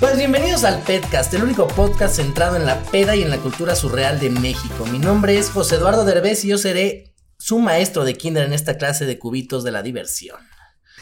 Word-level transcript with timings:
Pues 0.00 0.16
bienvenidos 0.16 0.64
al 0.64 0.82
Petcast, 0.82 1.34
el 1.34 1.42
único 1.42 1.68
podcast 1.68 2.16
centrado 2.16 2.56
en 2.56 2.64
la 2.64 2.82
peda 2.84 3.14
y 3.16 3.22
en 3.22 3.28
la 3.28 3.36
cultura 3.36 3.74
surreal 3.74 4.18
de 4.18 4.30
México. 4.30 4.86
Mi 4.86 4.98
nombre 4.98 5.36
es 5.36 5.50
José 5.50 5.74
Eduardo 5.74 6.06
Derbez 6.06 6.42
y 6.42 6.48
yo 6.48 6.56
seré 6.56 7.12
su 7.36 7.58
maestro 7.58 8.06
de 8.06 8.14
kinder 8.14 8.46
en 8.46 8.54
esta 8.54 8.78
clase 8.78 9.04
de 9.04 9.18
cubitos 9.18 9.62
de 9.62 9.72
la 9.72 9.82
diversión. 9.82 10.38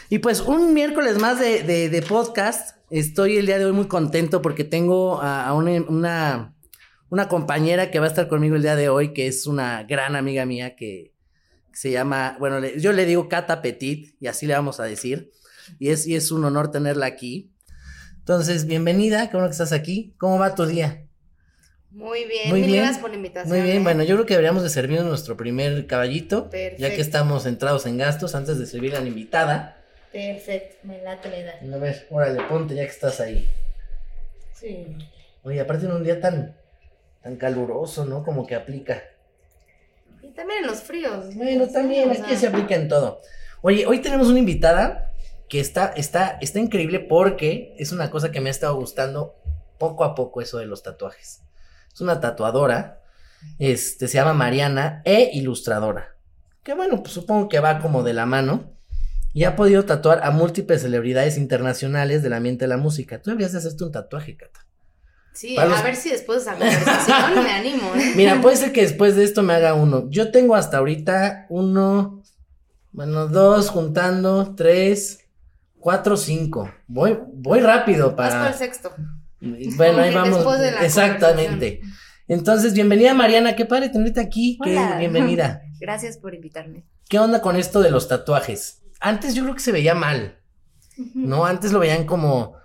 Y 0.09 0.19
pues 0.19 0.41
un 0.41 0.73
miércoles 0.73 1.17
más 1.17 1.39
de, 1.39 2.05
podcast. 2.09 2.75
Estoy 2.89 3.37
el 3.37 3.45
día 3.45 3.57
de 3.57 3.65
hoy 3.65 3.71
muy 3.71 3.87
contento 3.87 4.41
porque 4.41 4.65
tengo 4.65 5.21
a, 5.21 5.53
una, 5.53 5.81
una, 5.87 6.55
una 7.09 7.29
compañera 7.29 7.91
que 7.91 7.99
va 7.99 8.07
a 8.07 8.09
estar 8.09 8.27
conmigo 8.27 8.57
el 8.57 8.63
día 8.63 8.75
de 8.75 8.89
hoy, 8.89 9.13
que 9.13 9.27
es 9.27 9.47
una 9.47 9.83
gran 9.83 10.17
amiga 10.17 10.45
mía 10.45 10.75
que 10.75 11.13
se 11.71 11.89
llama, 11.89 12.35
bueno, 12.37 12.59
yo 12.67 12.91
le 12.91 13.05
digo 13.05 13.29
Cata 13.29 13.61
Petit 13.61 14.17
y 14.19 14.27
así 14.27 14.45
le 14.45 14.55
vamos 14.55 14.81
a 14.81 14.83
decir. 14.83 15.31
Y 15.79 15.87
es, 15.89 16.05
y 16.05 16.15
es 16.15 16.31
un 16.31 16.43
honor 16.43 16.69
tenerla 16.69 17.05
aquí. 17.05 17.53
Entonces, 18.29 18.67
bienvenida, 18.67 19.27
qué 19.27 19.37
bueno 19.37 19.47
que 19.47 19.53
estás 19.53 19.71
aquí. 19.71 20.13
¿Cómo 20.19 20.37
va 20.37 20.53
tu 20.53 20.67
día? 20.67 21.07
Muy 21.89 22.25
bien, 22.25 22.49
Muy 22.49 22.61
bien. 22.61 22.83
gracias 22.83 22.99
por 22.99 23.09
la 23.09 23.15
invitación. 23.15 23.49
Muy 23.57 23.65
bien, 23.65 23.77
¿eh? 23.77 23.83
bueno, 23.83 24.03
yo 24.03 24.13
creo 24.17 24.27
que 24.27 24.35
deberíamos 24.35 24.61
de 24.61 24.69
servirnos 24.69 25.07
nuestro 25.07 25.35
primer 25.35 25.87
caballito, 25.87 26.43
ya 26.43 26.49
que 26.51 26.69
Perfecto. 26.77 27.01
estamos 27.01 27.47
entrados 27.47 27.87
en 27.87 27.97
gastos, 27.97 28.35
antes 28.35 28.59
de 28.59 28.67
servir 28.67 28.95
a 28.95 28.99
la 28.99 29.07
invitada. 29.07 29.81
Perfecto, 30.13 30.75
me 30.83 31.01
late 31.01 31.27
la 31.27 31.39
idea. 31.39 31.75
A 31.75 31.77
ver, 31.79 32.05
órale, 32.11 32.43
ponte 32.43 32.75
ya 32.75 32.83
que 32.83 32.91
estás 32.91 33.19
ahí. 33.19 33.49
Sí. 34.53 34.85
Oye, 35.41 35.59
aparte 35.59 35.87
en 35.87 35.93
un 35.93 36.03
día 36.03 36.21
tan, 36.21 36.55
tan 37.23 37.35
caluroso, 37.35 38.05
¿no? 38.05 38.23
Como 38.23 38.45
que 38.45 38.53
aplica. 38.53 39.01
Y 40.21 40.27
también 40.33 40.59
en 40.59 40.67
los 40.67 40.81
fríos. 40.81 41.33
Bueno, 41.33 41.67
también, 41.67 42.09
O 42.09 42.11
aquí 42.11 42.21
sea, 42.27 42.37
se 42.37 42.47
aplica 42.49 42.75
en 42.75 42.89
todo. 42.89 43.21
Oye, 43.63 43.87
hoy 43.87 44.03
tenemos 44.03 44.27
una 44.27 44.37
invitada 44.37 45.08
que 45.49 45.59
está, 45.59 45.87
está, 45.95 46.37
está 46.41 46.59
increíble 46.59 46.99
porque 46.99 47.75
es 47.77 47.91
una 47.91 48.09
cosa 48.11 48.31
que 48.31 48.39
me 48.41 48.49
ha 48.49 48.51
estado 48.51 48.75
gustando 48.75 49.35
poco 49.77 50.03
a 50.03 50.15
poco 50.15 50.41
eso 50.41 50.57
de 50.59 50.65
los 50.67 50.83
tatuajes. 50.83 51.41
Es 51.93 52.01
una 52.01 52.19
tatuadora, 52.19 53.01
este, 53.57 54.07
se 54.07 54.15
llama 54.15 54.33
Mariana 54.33 55.01
e 55.05 55.31
ilustradora. 55.33 56.15
Que 56.63 56.73
bueno, 56.73 57.01
pues 57.01 57.13
supongo 57.13 57.49
que 57.49 57.59
va 57.59 57.79
como 57.79 58.03
de 58.03 58.13
la 58.13 58.25
mano. 58.25 58.71
Y 59.31 59.43
ha 59.43 59.55
podido 59.55 59.85
tatuar 59.85 60.21
a 60.23 60.31
múltiples 60.31 60.81
celebridades 60.81 61.37
internacionales 61.37 62.23
del 62.23 62.33
ambiente 62.33 62.65
de 62.65 62.69
la 62.69 62.77
música. 62.77 63.21
Tú 63.21 63.29
deberías 63.29 63.51
de 63.51 63.59
hacerte 63.59 63.83
un 63.83 63.91
tatuaje, 63.91 64.35
Cata. 64.35 64.65
Sí, 65.33 65.55
Para 65.55 65.67
a 65.67 65.71
los- 65.75 65.83
ver 65.83 65.95
si 65.95 66.09
después 66.09 66.43
de 66.45 66.51
esa 66.51 66.59
conversación 66.59 67.43
me 67.43 67.51
animo, 67.51 67.93
¿eh? 67.95 68.13
Mira, 68.15 68.41
puede 68.41 68.57
ser 68.57 68.73
que 68.73 68.81
después 68.81 69.15
de 69.15 69.23
esto 69.23 69.43
me 69.43 69.53
haga 69.53 69.75
uno. 69.75 70.09
Yo 70.09 70.31
tengo 70.31 70.55
hasta 70.55 70.77
ahorita 70.79 71.45
uno, 71.49 72.23
bueno, 72.91 73.27
dos 73.27 73.69
juntando, 73.69 74.55
tres, 74.55 75.19
cuatro, 75.79 76.17
cinco. 76.17 76.71
Voy, 76.87 77.17
voy 77.33 77.59
rápido 77.61 78.15
Vas 78.15 78.29
por 78.31 78.37
el 78.39 78.43
para. 78.45 78.53
sexto. 78.53 78.91
Bueno, 79.41 79.99
ahí 80.01 80.13
vamos. 80.13 80.35
después 80.35 80.59
de 80.59 80.71
la 80.71 80.85
Exactamente. 80.85 81.81
Entonces, 82.27 82.73
bienvenida 82.73 83.13
Mariana, 83.13 83.55
qué 83.55 83.65
padre 83.65 83.89
tenerte 83.89 84.19
aquí. 84.19 84.57
Qué 84.63 84.77
bienvenida. 84.99 85.61
Gracias 85.79 86.17
por 86.17 86.35
invitarme. 86.35 86.85
¿Qué 87.07 87.17
onda 87.19 87.41
con 87.41 87.55
esto 87.55 87.81
de 87.81 87.89
los 87.89 88.07
tatuajes? 88.07 88.81
Antes 88.99 89.33
yo 89.33 89.43
creo 89.43 89.55
que 89.55 89.61
se 89.61 89.71
veía 89.71 89.95
mal, 89.95 90.37
¿no? 91.15 91.45
Antes 91.45 91.71
lo 91.71 91.79
veían 91.79 92.05
como. 92.05 92.57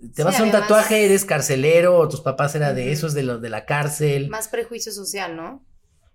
Te 0.00 0.16
Sí, 0.16 0.22
vas 0.22 0.40
a 0.40 0.42
un 0.42 0.50
tatuaje, 0.50 1.04
eres 1.04 1.24
carcelero, 1.24 1.98
o 1.98 2.08
tus 2.08 2.20
papás 2.20 2.54
eran 2.54 2.74
de 2.74 2.92
esos 2.92 3.14
de 3.14 3.22
los 3.22 3.40
de 3.40 3.48
la 3.48 3.64
cárcel. 3.64 4.28
Más 4.28 4.48
prejuicio 4.48 4.92
social, 4.92 5.36
¿no? 5.36 5.64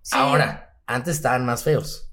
Sí. 0.02 0.12
Ahora, 0.16 0.76
antes 0.86 1.16
estaban 1.16 1.46
más 1.46 1.64
feos. 1.64 2.11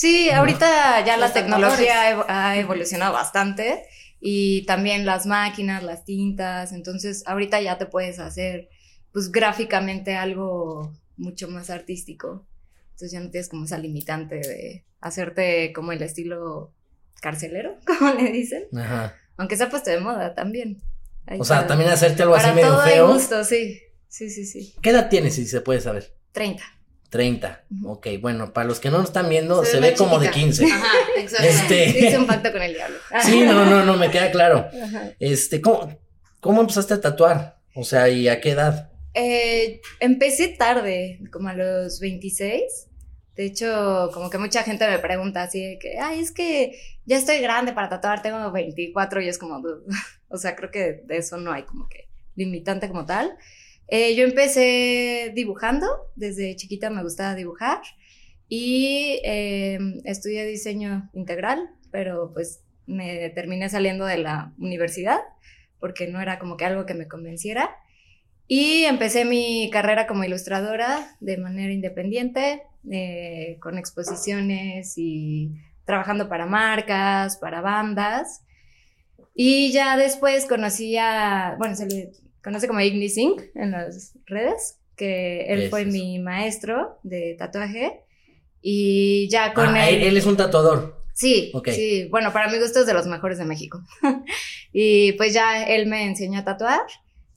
Sí, 0.00 0.30
ahorita 0.30 1.04
ya 1.04 1.16
la 1.18 1.30
tecnología 1.32 2.00
ha 2.02 2.10
evo- 2.14 2.24
ha 2.26 2.56
evolucionado 2.56 3.12
bastante 3.12 3.82
y 4.18 4.64
también 4.64 5.04
las 5.04 5.26
máquinas, 5.26 5.82
las 5.82 6.06
tintas, 6.06 6.72
entonces 6.72 7.22
ahorita 7.26 7.60
ya 7.60 7.76
te 7.76 7.84
puedes 7.84 8.18
hacer 8.18 8.70
pues 9.12 9.30
gráficamente 9.30 10.16
algo 10.16 10.92
mucho 11.18 11.48
más 11.48 11.68
artístico. 11.68 12.46
Entonces 12.92 13.12
ya 13.12 13.20
no 13.20 13.30
tienes 13.30 13.50
como 13.50 13.66
esa 13.66 13.76
limitante 13.76 14.36
de 14.36 14.84
hacerte 15.02 15.72
como 15.74 15.92
el 15.92 16.00
estilo 16.00 16.72
carcelero, 17.20 17.76
como 17.86 18.12
le 18.14 18.30
dicen, 18.32 18.64
Ajá. 18.74 19.14
aunque 19.36 19.58
se 19.58 19.64
ha 19.64 19.68
puesto 19.68 19.90
de 19.90 20.00
moda 20.00 20.34
también. 20.34 20.80
Ahí 21.26 21.38
O 21.40 21.44
sea, 21.44 21.56
para- 21.56 21.68
también 21.68 21.90
hacerte 21.90 22.22
algo 22.22 22.36
así 22.36 22.50
medio 22.54 22.68
todo 22.70 22.80
hay 22.80 22.92
feo. 22.94 23.12
gusto, 23.12 23.44
sí. 23.44 23.82
Sí, 24.08 24.30
sí, 24.30 24.46
sí. 24.46 24.74
¿Qué 24.80 24.90
edad 24.90 25.10
tienes, 25.10 25.34
si 25.34 25.46
se 25.46 25.60
puede 25.60 25.80
saber? 25.82 26.16
30. 26.32 26.62
30. 27.10 27.64
Ujú. 27.70 27.90
Ok, 27.92 28.06
bueno, 28.20 28.52
para 28.52 28.66
los 28.68 28.80
que 28.80 28.90
no 28.90 28.98
nos 28.98 29.08
están 29.08 29.28
viendo, 29.28 29.64
se, 29.64 29.72
Se 29.72 29.80
ve 29.80 29.90
ve 29.90 29.96
como 29.96 30.18
de 30.18 30.26
chiquita. 30.28 30.40
15. 30.46 30.64
Ajá, 30.66 30.92
exacto. 31.18 31.46
Este- 31.46 31.88
Hice 32.06 32.18
un 32.18 32.26
pacto 32.26 32.52
con 32.52 32.62
el 32.62 32.72
diablo. 32.74 32.96
Sí, 33.24 33.42
no, 33.42 33.64
no, 33.66 33.84
no, 33.84 33.96
me 33.96 34.10
queda 34.10 34.30
claro. 34.30 34.68
Ajá. 34.82 35.10
Este, 35.18 35.60
¿cómo, 35.60 35.98
cómo 36.40 36.60
empezaste 36.62 36.94
a 36.94 37.00
tatuar? 37.00 37.58
O 37.74 37.84
sea, 37.84 38.08
¿y 38.08 38.28
a 38.28 38.40
qué 38.40 38.50
edad? 38.52 38.90
Eh, 39.14 39.80
empecé 39.98 40.48
tarde, 40.48 41.20
como 41.32 41.48
a 41.48 41.54
los 41.54 41.98
26. 42.00 42.62
De 43.36 43.46
hecho, 43.46 44.10
como 44.12 44.28
que 44.30 44.38
mucha 44.38 44.62
gente 44.62 44.86
me 44.88 44.98
pregunta 44.98 45.42
así 45.42 45.64
de 45.64 45.78
que, 45.78 45.98
ay, 45.98 46.20
es 46.20 46.30
que 46.30 46.78
ya 47.06 47.16
estoy 47.16 47.38
grande 47.40 47.72
para 47.72 47.88
tatuar, 47.88 48.22
tengo 48.22 48.50
24 48.52 49.20
y 49.22 49.28
es 49.28 49.38
como, 49.38 49.62
o 50.28 50.36
sea, 50.36 50.54
creo 50.56 50.70
que 50.70 51.02
de 51.06 51.16
eso 51.16 51.38
no 51.38 51.52
hay 51.52 51.62
como 51.64 51.88
que 51.88 52.08
limitante 52.36 52.86
como 52.88 53.04
tal. 53.06 53.36
Eh, 53.92 54.14
yo 54.14 54.24
empecé 54.24 55.32
dibujando, 55.34 55.88
desde 56.14 56.54
chiquita 56.54 56.90
me 56.90 57.02
gustaba 57.02 57.34
dibujar 57.34 57.80
y 58.48 59.20
eh, 59.24 59.78
estudié 60.04 60.46
diseño 60.46 61.10
integral, 61.12 61.70
pero 61.90 62.32
pues 62.32 62.62
me 62.86 63.30
terminé 63.30 63.68
saliendo 63.68 64.04
de 64.04 64.18
la 64.18 64.52
universidad 64.58 65.18
porque 65.80 66.06
no 66.06 66.20
era 66.20 66.38
como 66.38 66.56
que 66.56 66.66
algo 66.66 66.86
que 66.86 66.94
me 66.94 67.08
convenciera. 67.08 67.76
Y 68.46 68.84
empecé 68.84 69.24
mi 69.24 69.70
carrera 69.72 70.06
como 70.06 70.22
ilustradora 70.22 71.16
de 71.20 71.38
manera 71.38 71.72
independiente, 71.72 72.62
eh, 72.90 73.58
con 73.60 73.78
exposiciones 73.78 74.94
y 74.98 75.52
trabajando 75.84 76.28
para 76.28 76.46
marcas, 76.46 77.38
para 77.38 77.60
bandas. 77.60 78.44
Y 79.34 79.72
ya 79.72 79.96
después 79.96 80.46
conocí 80.46 80.96
a, 80.96 81.56
bueno, 81.58 81.74
se 81.74 81.86
le 81.86 82.10
conoce 82.42 82.66
como 82.68 82.80
Igni 82.80 83.08
Singh 83.08 83.40
en 83.54 83.70
las 83.72 84.14
redes, 84.26 84.78
que 84.96 85.46
él 85.46 85.62
¿Qué 85.62 85.68
fue 85.70 85.82
es 85.82 85.86
mi 85.88 86.18
maestro 86.18 86.98
de 87.02 87.34
tatuaje. 87.38 88.02
Y 88.62 89.28
ya 89.30 89.54
con 89.54 89.68
Ah, 89.74 89.88
él, 89.88 90.02
él 90.02 90.16
es 90.16 90.26
un 90.26 90.36
tatuador. 90.36 91.02
Sí, 91.14 91.50
Ok. 91.54 91.68
sí, 91.70 92.06
bueno, 92.10 92.32
para 92.32 92.50
mi 92.50 92.58
gusto 92.58 92.80
es 92.80 92.86
de 92.86 92.94
los 92.94 93.06
mejores 93.06 93.38
de 93.38 93.44
México. 93.44 93.80
y 94.72 95.12
pues 95.12 95.32
ya 95.34 95.64
él 95.64 95.86
me 95.86 96.04
enseñó 96.04 96.40
a 96.40 96.44
tatuar. 96.44 96.80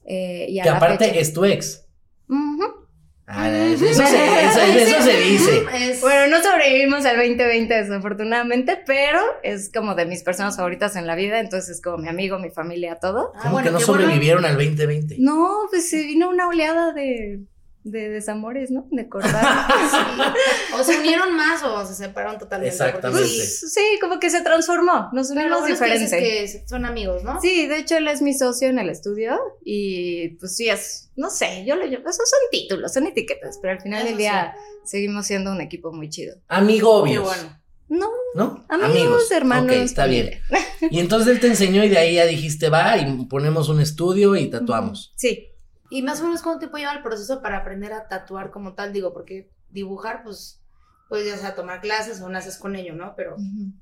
eh, 0.06 0.48
y 0.50 0.60
a 0.60 0.64
Que 0.64 0.70
aparte 0.70 1.06
fecha- 1.06 1.20
es 1.20 1.34
tu 1.34 1.46
ex. 1.46 1.86
Ujú. 2.28 2.82
Ah, 3.25 3.50
eso, 3.50 3.86
se, 3.86 3.92
eso- 3.92 4.62
eso 4.62 5.02
se 5.02 5.18
dice. 5.22 5.66
Bueno, 6.02 6.38
no 6.38 6.44
sobrevivimos 6.44 7.06
al 7.06 7.16
2020 7.18 7.74
desafortunadamente, 7.74 8.80
pero 8.86 9.20
es 9.44 9.72
como 9.72 9.96
de 9.96 10.06
mis 10.06 10.24
personas 10.24 10.58
favoritas 10.58 10.96
en 10.98 11.08
la 11.08 11.16
vida, 11.16 11.40
entonces 11.40 11.78
es 11.78 11.81
como 11.81 11.98
mi 12.00 12.10
amigo, 12.10 12.38
mi 12.40 12.50
familia, 12.50 13.00
todo. 13.00 13.31
¿Cómo 13.42 13.62
que 13.64 13.72
no 13.72 13.80
sobrevivieron 13.80 14.44
al 14.46 14.56
2020? 14.56 15.16
No, 15.20 15.68
pues 15.70 15.90
se 15.90 16.04
vino 16.04 16.30
una 16.30 16.48
oleada 16.50 16.92
de 16.92 17.40
de 17.83 18.09
desamores, 18.09 18.71
¿no? 18.71 18.88
De 18.91 19.09
cortar. 19.09 19.68
O 20.80 20.83
se 20.83 21.00
unieron 21.00 21.35
más 21.35 21.62
o 21.63 21.85
se 21.85 21.94
separaron 21.95 22.38
totalmente. 22.39 22.74
Exactamente. 22.74 23.27
sí, 23.27 23.35
Pues, 23.38 23.74
sí, 23.74 23.81
como 24.01 24.19
que 24.19 24.30
se 24.30 24.41
transformó, 24.41 25.09
nos 25.13 25.30
Pero 25.30 25.50
lo 25.50 25.59
unimos 25.59 25.62
bueno 25.62 25.74
es 25.74 25.80
que 25.80 26.00
dices 26.00 26.12
diferente. 26.12 26.62
que 26.63 26.68
son 26.69 26.85
amigos, 26.85 27.24
¿no? 27.24 27.41
Sí, 27.41 27.68
de 27.68 27.77
hecho 27.80 27.97
él 27.97 28.07
es 28.07 28.21
mi 28.21 28.33
socio 28.33 28.69
en 28.69 28.80
el 28.80 28.89
estudio 28.89 29.38
y 29.65 30.30
pues 30.39 30.56
sí 30.56 30.69
es, 30.69 31.12
no 31.15 31.30
sé, 31.30 31.65
yo 31.65 31.75
le 31.75 31.88
llamo, 31.88 32.09
esos 32.09 32.30
son 32.30 32.39
títulos, 32.51 32.94
son 32.94 33.07
etiquetas, 33.07 33.59
pero 33.62 33.74
al 33.74 33.81
final 33.81 34.00
Eso 34.00 34.07
del 34.09 34.18
día 34.18 34.56
seguimos 34.85 35.25
siendo 35.27 35.51
un 35.51 35.62
equipo 35.62 35.91
muy 35.91 36.09
chido. 36.09 36.35
Amigo 36.47 37.03
Qué 37.03 37.12
obvios. 37.19 37.24
bueno. 37.25 37.59
No, 37.89 38.09
No, 38.33 38.65
amigos, 38.69 39.30
hermanos. 39.30 39.65
Ok, 39.75 39.81
está 39.83 40.07
bien. 40.07 40.39
Y 40.89 41.00
entonces 41.00 41.27
él 41.35 41.39
te 41.39 41.47
enseñó 41.47 41.83
y 41.83 41.89
de 41.89 41.97
ahí 42.00 42.15
ya 42.15 42.25
dijiste, 42.25 42.69
va 42.69 42.97
y 42.97 43.25
ponemos 43.25 43.69
un 43.69 43.81
estudio 43.81 44.35
y 44.35 44.50
tatuamos. 44.50 45.13
Sí, 45.15 45.50
Y 45.94 46.01
más 46.01 46.19
o 46.22 46.24
menos 46.24 46.42
cuánto 46.42 46.57
tiempo 46.57 46.80
lleva 46.80 46.94
el 46.94 47.04
proceso 47.04 47.44
para 47.44 47.57
aprender 47.57 47.94
a 47.94 48.07
tatuar 48.07 48.50
como 48.50 48.74
tal, 48.74 48.92
digo, 48.92 49.13
porque 49.13 49.51
dibujar, 49.69 50.24
pues, 50.24 50.60
pues 51.07 51.24
ya 51.24 51.38
sea 51.38 51.54
tomar 51.54 51.81
clases 51.81 52.19
o 52.19 52.30
naces 52.30 52.57
con 52.57 52.75
ello, 52.75 52.95
¿no? 52.95 53.13
Pero 53.16 53.36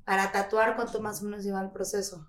para 0.04 0.30
tatuar, 0.30 0.76
¿cuánto 0.76 1.00
más 1.00 1.22
o 1.22 1.24
menos 1.24 1.42
lleva 1.42 1.62
el 1.62 1.70
proceso? 1.70 2.28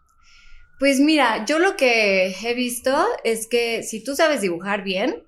Pues 0.80 1.02
mira, 1.02 1.44
yo 1.44 1.60
lo 1.60 1.76
que 1.76 2.28
he 2.28 2.54
visto 2.54 2.96
es 3.26 3.46
que 3.46 3.84
si 3.84 4.02
tú 4.02 4.16
sabes 4.16 4.40
dibujar 4.40 4.86
bien, 4.86 5.28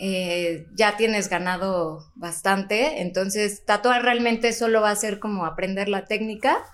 eh, 0.00 0.66
ya 0.74 0.96
tienes 0.96 1.28
ganado 1.28 2.10
bastante. 2.16 3.00
Entonces, 3.00 3.64
tatuar 3.64 4.02
realmente 4.02 4.52
solo 4.52 4.80
va 4.80 4.90
a 4.90 4.96
ser 4.96 5.20
como 5.20 5.46
aprender 5.46 5.88
la 5.88 6.06
técnica 6.06 6.64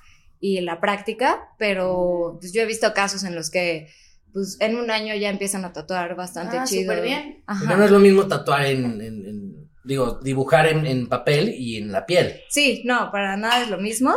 y 0.41 0.63
la 0.63 0.81
práctica, 0.81 1.51
pero 1.59 2.39
pues, 2.41 2.55
yo 2.55 2.63
he 2.63 2.67
visto 2.67 2.95
casos 2.95 3.25
en 3.25 3.35
los 3.35 3.51
que 3.51 3.89
pues 4.33 4.57
en 4.61 4.77
un 4.77 4.91
año 4.91 5.15
ya 5.15 5.29
empiezan 5.31 5.65
a 5.65 5.73
tatuar 5.73 6.15
bastante 6.17 6.59
Ah, 6.59 6.65
chido. 6.65 6.93
súper 6.93 7.05
bien. 7.05 7.43
Ajá. 7.47 7.77
No 7.77 7.85
es 7.85 7.91
lo 7.91 7.99
mismo 7.99 8.27
tatuar 8.29 8.67
en, 8.67 8.85
en- 9.01 9.27
en- 9.27 9.71
digo, 9.85 10.21
dibujar 10.23 10.67
en, 10.69 10.87
en 10.87 11.09
papel 11.09 11.55
y 11.57 11.77
en 11.77 11.91
la 11.93 12.07
piel. 12.07 12.41
Sí, 12.49 12.83
no, 12.85 13.11
para 13.11 13.37
nada 13.37 13.63
es 13.63 13.69
lo 13.71 13.79
mismo. 13.79 14.15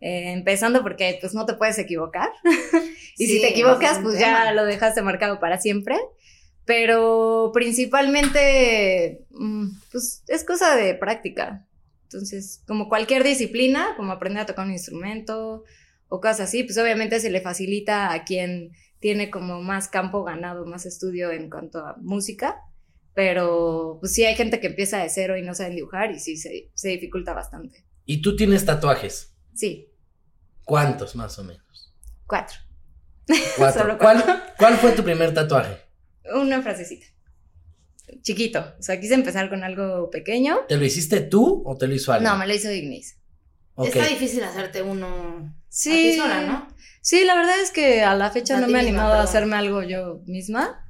Eh, 0.00 0.32
empezando 0.32 0.82
porque 0.82 1.16
pues 1.20 1.32
no 1.34 1.46
te 1.46 1.54
puedes 1.54 1.78
equivocar. 1.78 2.28
y 3.16 3.26
Sí, 3.26 3.34
si 3.36 3.40
te 3.40 3.48
equivocas, 3.48 3.98
pues 4.02 4.18
ya 4.18 4.52
lo 4.52 4.64
dejaste 4.66 5.02
marcado 5.02 5.40
para 5.40 5.58
siempre. 5.58 5.96
Pero 6.66 7.50
principalmente, 7.54 9.24
mm, 9.30 9.66
pues 9.92 10.22
es 10.28 10.44
cosa 10.44 10.76
de 10.76 10.94
práctica. 10.94 11.66
Entonces, 12.04 12.62
como 12.66 12.88
cualquier 12.88 13.24
disciplina, 13.24 13.94
como 13.96 14.12
aprender 14.12 14.42
a 14.42 14.46
tocar 14.46 14.66
un 14.66 14.72
instrumento 14.72 15.64
o 16.08 16.20
cosas 16.20 16.40
así, 16.40 16.62
pues 16.62 16.78
obviamente 16.78 17.20
se 17.20 17.30
le 17.30 17.40
facilita 17.40 18.12
a 18.12 18.24
quien 18.24 18.72
tiene 19.00 19.30
como 19.30 19.62
más 19.62 19.88
campo 19.88 20.24
ganado, 20.24 20.66
más 20.66 20.86
estudio 20.86 21.30
en 21.30 21.50
cuanto 21.50 21.78
a 21.80 21.96
música. 21.98 22.56
Pero 23.14 23.96
pues 24.00 24.12
sí 24.12 24.24
hay 24.24 24.34
gente 24.34 24.60
que 24.60 24.66
empieza 24.66 24.98
de 24.98 25.08
cero 25.08 25.36
y 25.38 25.42
no 25.42 25.54
saben 25.54 25.74
dibujar 25.76 26.10
y 26.10 26.18
sí 26.18 26.36
se, 26.36 26.70
se 26.74 26.88
dificulta 26.90 27.32
bastante. 27.32 27.84
Y 28.04 28.20
tú 28.20 28.36
tienes 28.36 28.64
tatuajes. 28.64 29.34
Sí, 29.54 29.90
¿Cuántos 30.66 31.14
más 31.14 31.38
o 31.38 31.44
menos? 31.44 31.94
cuatro. 32.26 32.58
Cuatro. 33.56 33.82
Solo 33.82 33.98
¿Cuál, 33.98 34.22
¿Cuál 34.58 34.76
fue 34.78 34.92
tu 34.92 35.04
primer 35.04 35.32
tatuaje? 35.32 35.76
Una 36.34 36.60
frasecita. 36.60 37.06
Chiquito. 38.20 38.74
O 38.76 38.82
sea, 38.82 39.00
quise 39.00 39.14
empezar 39.14 39.48
con 39.48 39.62
algo 39.62 40.10
pequeño. 40.10 40.58
¿Te 40.68 40.76
lo 40.76 40.84
hiciste 40.84 41.20
tú 41.20 41.62
o 41.64 41.76
te 41.76 41.86
lo 41.86 41.94
hizo 41.94 42.12
alguien? 42.12 42.32
No, 42.32 42.36
me 42.36 42.48
lo 42.48 42.54
hizo 42.54 42.70
Ignis. 42.70 43.16
Ok. 43.76 43.88
Está 43.88 44.06
difícil 44.06 44.42
hacerte 44.42 44.82
uno 44.82 45.54
Sí. 45.78 45.90
a 45.90 45.94
ti 45.94 46.16
sola, 46.16 46.40
¿no? 46.42 46.68
Sí, 47.02 47.24
la 47.24 47.34
verdad 47.34 47.60
es 47.62 47.70
que 47.70 48.02
a 48.02 48.14
la 48.14 48.30
fecha 48.30 48.56
A 48.56 48.60
no 48.60 48.66
me 48.66 48.80
he 48.80 48.82
misma, 48.82 48.88
animado 49.02 49.14
a 49.14 49.22
hacerme 49.22 49.56
algo 49.56 49.82
yo 49.82 50.22
misma. 50.26 50.82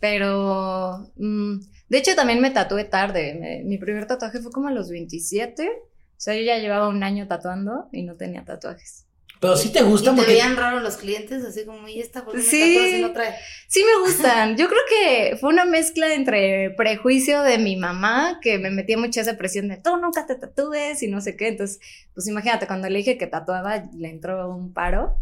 Pero. 0.00 1.12
mm, 1.16 1.60
de 1.88 1.98
hecho, 1.98 2.14
también 2.14 2.40
me 2.40 2.50
tatué 2.50 2.84
tarde. 2.84 3.34
Me- 3.40 3.62
mi 3.64 3.78
primer 3.78 4.06
tatuaje 4.06 4.40
fue 4.40 4.52
como 4.52 4.68
a 4.68 4.72
los 4.72 4.90
27. 4.90 5.68
O 5.68 6.22
sea, 6.22 6.34
yo 6.34 6.42
ya 6.42 6.58
llevaba 6.58 6.88
un 6.88 7.02
año 7.02 7.26
tatuando 7.28 7.88
y 7.92 8.02
no 8.02 8.16
tenía 8.16 8.44
tatuajes. 8.44 9.06
Pero 9.40 9.56
sí 9.56 9.72
te 9.72 9.82
gusta 9.82 10.10
Y 10.10 10.14
te 10.14 10.16
porque 10.18 10.32
veían 10.32 10.54
raro 10.54 10.80
los 10.80 10.98
clientes, 10.98 11.42
así 11.42 11.64
como, 11.64 11.88
¿y 11.88 11.98
esta 11.98 12.24
por 12.26 12.34
qué 12.34 12.42
Sí. 12.42 12.96
y 12.98 13.00
no 13.00 13.12
trae? 13.12 13.34
Sí 13.68 13.82
me 13.82 14.06
gustan. 14.06 14.56
Yo 14.58 14.68
creo 14.68 14.80
que 14.88 15.36
fue 15.38 15.48
una 15.48 15.64
mezcla 15.64 16.12
entre 16.12 16.70
prejuicio 16.76 17.40
de 17.42 17.56
mi 17.56 17.76
mamá, 17.76 18.38
que 18.42 18.58
me 18.58 18.70
metía 18.70 18.98
mucha 18.98 19.22
esa 19.22 19.38
presión 19.38 19.68
de 19.68 19.78
tú 19.78 19.96
nunca 19.96 20.26
te 20.26 20.34
tatúes 20.34 21.02
y 21.02 21.08
no 21.08 21.22
sé 21.22 21.36
qué. 21.36 21.48
Entonces, 21.48 21.80
pues 22.12 22.28
imagínate, 22.28 22.66
cuando 22.66 22.90
le 22.90 22.98
dije 22.98 23.16
que 23.16 23.26
tatuaba, 23.26 23.88
le 23.96 24.10
entró 24.10 24.50
un 24.54 24.74
paro. 24.74 25.16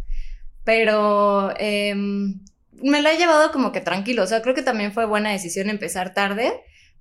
Pero 0.65 1.55
em, 1.59 2.41
me 2.73 3.01
lo 3.03 3.09
he 3.09 3.19
llevado 3.19 3.53
como 3.53 3.71
que 3.71 3.81
tranquilo. 3.81 4.25
O 4.25 4.27
sea, 4.27 4.43
creo 4.43 4.55
que 4.55 4.63
también 4.63 4.93
fue 4.93 5.07
buena 5.07 5.31
decisión 5.31 5.71
empezar 5.71 6.13
tarde, 6.13 6.53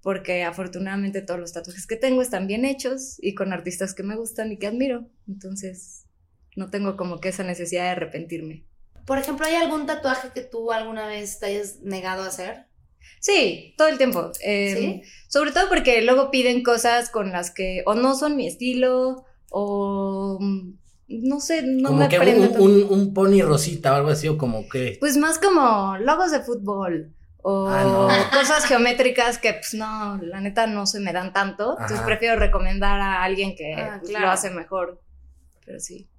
porque 0.03 0.43
afortunadamente 0.43 1.21
todos 1.21 1.39
los 1.39 1.51
tatuajes 1.51 1.87
que 1.87 1.95
tengo 1.95 2.21
están 2.21 2.45
bien 2.45 2.63
hechos 2.63 3.17
y 3.19 3.33
con 3.33 3.53
artistas 3.53 3.95
que 3.95 4.03
me 4.03 4.15
gustan 4.15 4.51
y 4.51 4.57
que 4.57 4.67
admiro. 4.67 5.07
Entonces, 5.27 6.03
no 6.57 6.69
tengo 6.69 6.97
como 6.97 7.19
que 7.21 7.29
esa 7.29 7.43
necesidad 7.43 7.83
de 7.83 7.89
arrepentirme. 7.91 8.65
Por 9.05 9.17
ejemplo, 9.19 9.45
¿hay 9.45 9.55
algún 9.55 9.85
tatuaje 9.85 10.29
que 10.33 10.41
tú 10.41 10.71
alguna 10.73 11.07
vez 11.07 11.39
te 11.39 11.45
hayas 11.45 11.79
negado 11.81 12.23
a 12.23 12.27
hacer? 12.27 12.65
Sí, 13.21 13.73
todo 13.77 13.87
el 13.87 13.97
tiempo. 13.97 14.31
Eh, 14.43 14.75
¿Sí? 14.75 15.01
Sobre 15.29 15.51
todo 15.51 15.69
porque 15.69 16.01
luego 16.01 16.29
piden 16.29 16.63
cosas 16.63 17.09
con 17.09 17.31
las 17.31 17.51
que 17.51 17.83
o 17.85 17.93
no 17.95 18.15
son 18.15 18.35
mi 18.35 18.47
estilo 18.47 19.23
o 19.49 20.37
mm, 20.41 20.73
no 21.07 21.39
sé, 21.39 21.61
no 21.63 21.89
como 21.89 21.99
me 22.01 22.09
que 22.09 22.19
un, 22.19 22.59
un, 22.61 22.83
un 22.89 23.13
pony 23.13 23.41
rosita 23.41 23.93
o 23.93 23.95
algo 23.95 24.09
así, 24.09 24.27
o 24.27 24.37
como 24.37 24.67
que. 24.67 24.97
Pues 24.99 25.15
más 25.15 25.39
como 25.39 25.95
logos 25.99 26.31
de 26.31 26.41
fútbol 26.41 27.13
o 27.43 27.67
Ah, 27.69 27.83
no. 27.83 28.07
cosas 28.39 28.65
geométricas 28.65 29.37
que 29.37 29.53
pues 29.53 29.73
no, 29.73 30.17
la 30.21 30.41
neta 30.41 30.67
no 30.67 30.85
se 30.85 30.99
me 30.99 31.13
dan 31.13 31.31
tanto. 31.31 31.77
Entonces 31.79 32.01
prefiero 32.01 32.35
recomendar 32.35 32.99
a 32.99 33.23
alguien 33.23 33.55
que 33.55 33.73
Ah, 33.75 33.97
pues, 33.99 34.09
claro. 34.09 34.25
lo 34.25 34.31
hace 34.33 34.49
mejor. 34.49 35.01
Pero 35.65 35.79
sí. 35.79 36.09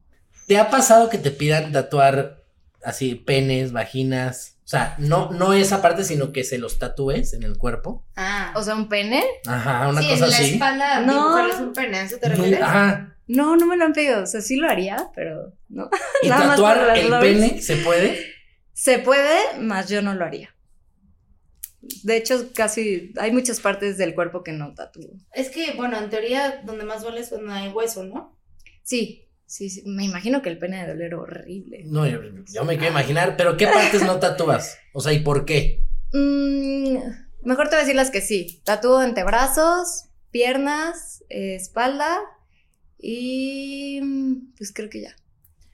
¿Te 0.49 0.59
ha 0.59 0.71
pasado 0.71 1.09
que 1.11 1.19
te 1.19 1.31
pidan 1.31 1.71
tatuar 1.73 2.43
así 2.83 3.15
penes, 3.15 3.71
vaginas? 3.73 4.57
O 4.65 4.69
sea, 4.69 4.97
no, 4.99 5.31
no 5.31 5.53
esa 5.53 5.81
parte, 5.81 6.05
sino 6.05 6.33
que 6.33 6.43
se 6.45 6.59
los 6.59 6.79
tatúes 6.79 7.33
en 7.33 7.43
el 7.43 7.57
cuerpo. 7.57 8.05
Ah, 8.17 8.53
O 8.57 8.63
sea, 8.63 8.75
un 8.75 8.89
pene. 8.89 9.25
Ajá, 9.47 9.89
una 9.89 10.03
sí, 10.03 10.09
cosa 10.09 10.25
en 10.27 10.31
la 10.31 10.39
espalda 10.41 11.01
No. 11.01 11.13
dibujarles 11.15 11.57
un 11.61 11.73
pene, 11.73 11.97
¿a 11.99 12.03
eso 12.03 12.17
te 12.19 12.29
refieres? 12.29 12.61
Ajá. 12.63 13.17
No, 13.27 13.57
no 13.57 13.67
me 13.67 13.77
lo 13.77 13.85
han 13.85 13.93
pedido. 13.93 14.23
O 14.23 14.27
sea, 14.27 14.41
sí 14.41 14.57
lo 14.57 14.69
haría, 14.69 15.11
pero 15.15 15.53
no. 15.69 15.89
¿Y 16.23 16.29
Nada 16.29 16.51
tatuar 16.51 16.97
el 16.99 17.11
pene 17.19 17.63
se 17.63 17.77
puede? 17.77 18.19
Se 18.73 18.99
puede, 18.99 19.59
más 19.59 19.89
yo 19.89 20.03
no 20.03 20.15
lo 20.15 20.25
haría. 20.25 20.55
De 22.03 22.17
hecho, 22.17 22.51
casi 22.55 23.13
hay 23.19 23.33
muchas 23.33 23.61
partes 23.61 23.97
del 23.99 24.15
cuerpo 24.15 24.43
que 24.43 24.53
no 24.53 24.75
tatúo. 24.75 25.11
Es 25.33 25.51
que, 25.51 25.73
bueno, 25.75 25.99
en 25.99 26.11
teoría, 26.11 26.63
donde 26.65 26.85
más 26.85 27.03
duele 27.03 27.21
es 27.21 27.31
donde 27.31 27.53
hay 27.53 27.69
hueso, 27.71 28.05
¿no? 28.05 28.39
Sí, 28.83 29.28
sí, 29.49 29.71
sí. 29.71 29.83
Me 29.87 30.05
imagino 30.05 30.43
que 30.43 30.51
el 30.51 30.59
pene 30.59 30.83
de 30.83 30.93
doler 30.93 31.15
horrible. 31.15 31.83
No, 31.87 32.07
yo, 32.07 32.21
yo 32.53 32.65
me 32.65 32.77
quiero 32.77 32.93
imaginar, 32.93 33.37
pero 33.37 33.57
¿qué 33.57 33.67
partes 33.67 34.03
no 34.03 34.21
tatúas? 34.21 34.79
O 34.93 35.01
sea, 35.01 35.13
¿y 35.13 35.21
por 35.21 35.45
qué? 35.45 35.83
Mm, 36.13 36.99
mejor 37.43 37.69
te 37.69 37.71
voy 37.75 37.79
a 37.79 37.81
decir 37.81 37.97
las 37.97 38.11
que 38.11 38.21
sí. 38.21 38.61
Tatúo 38.65 38.99
antebrazos, 38.99 40.05
piernas, 40.31 41.25
eh, 41.29 41.57
espalda 41.57 42.21
y 42.99 44.01
pues 44.57 44.73
creo 44.73 44.91
que 44.91 45.03
ya. 45.03 45.17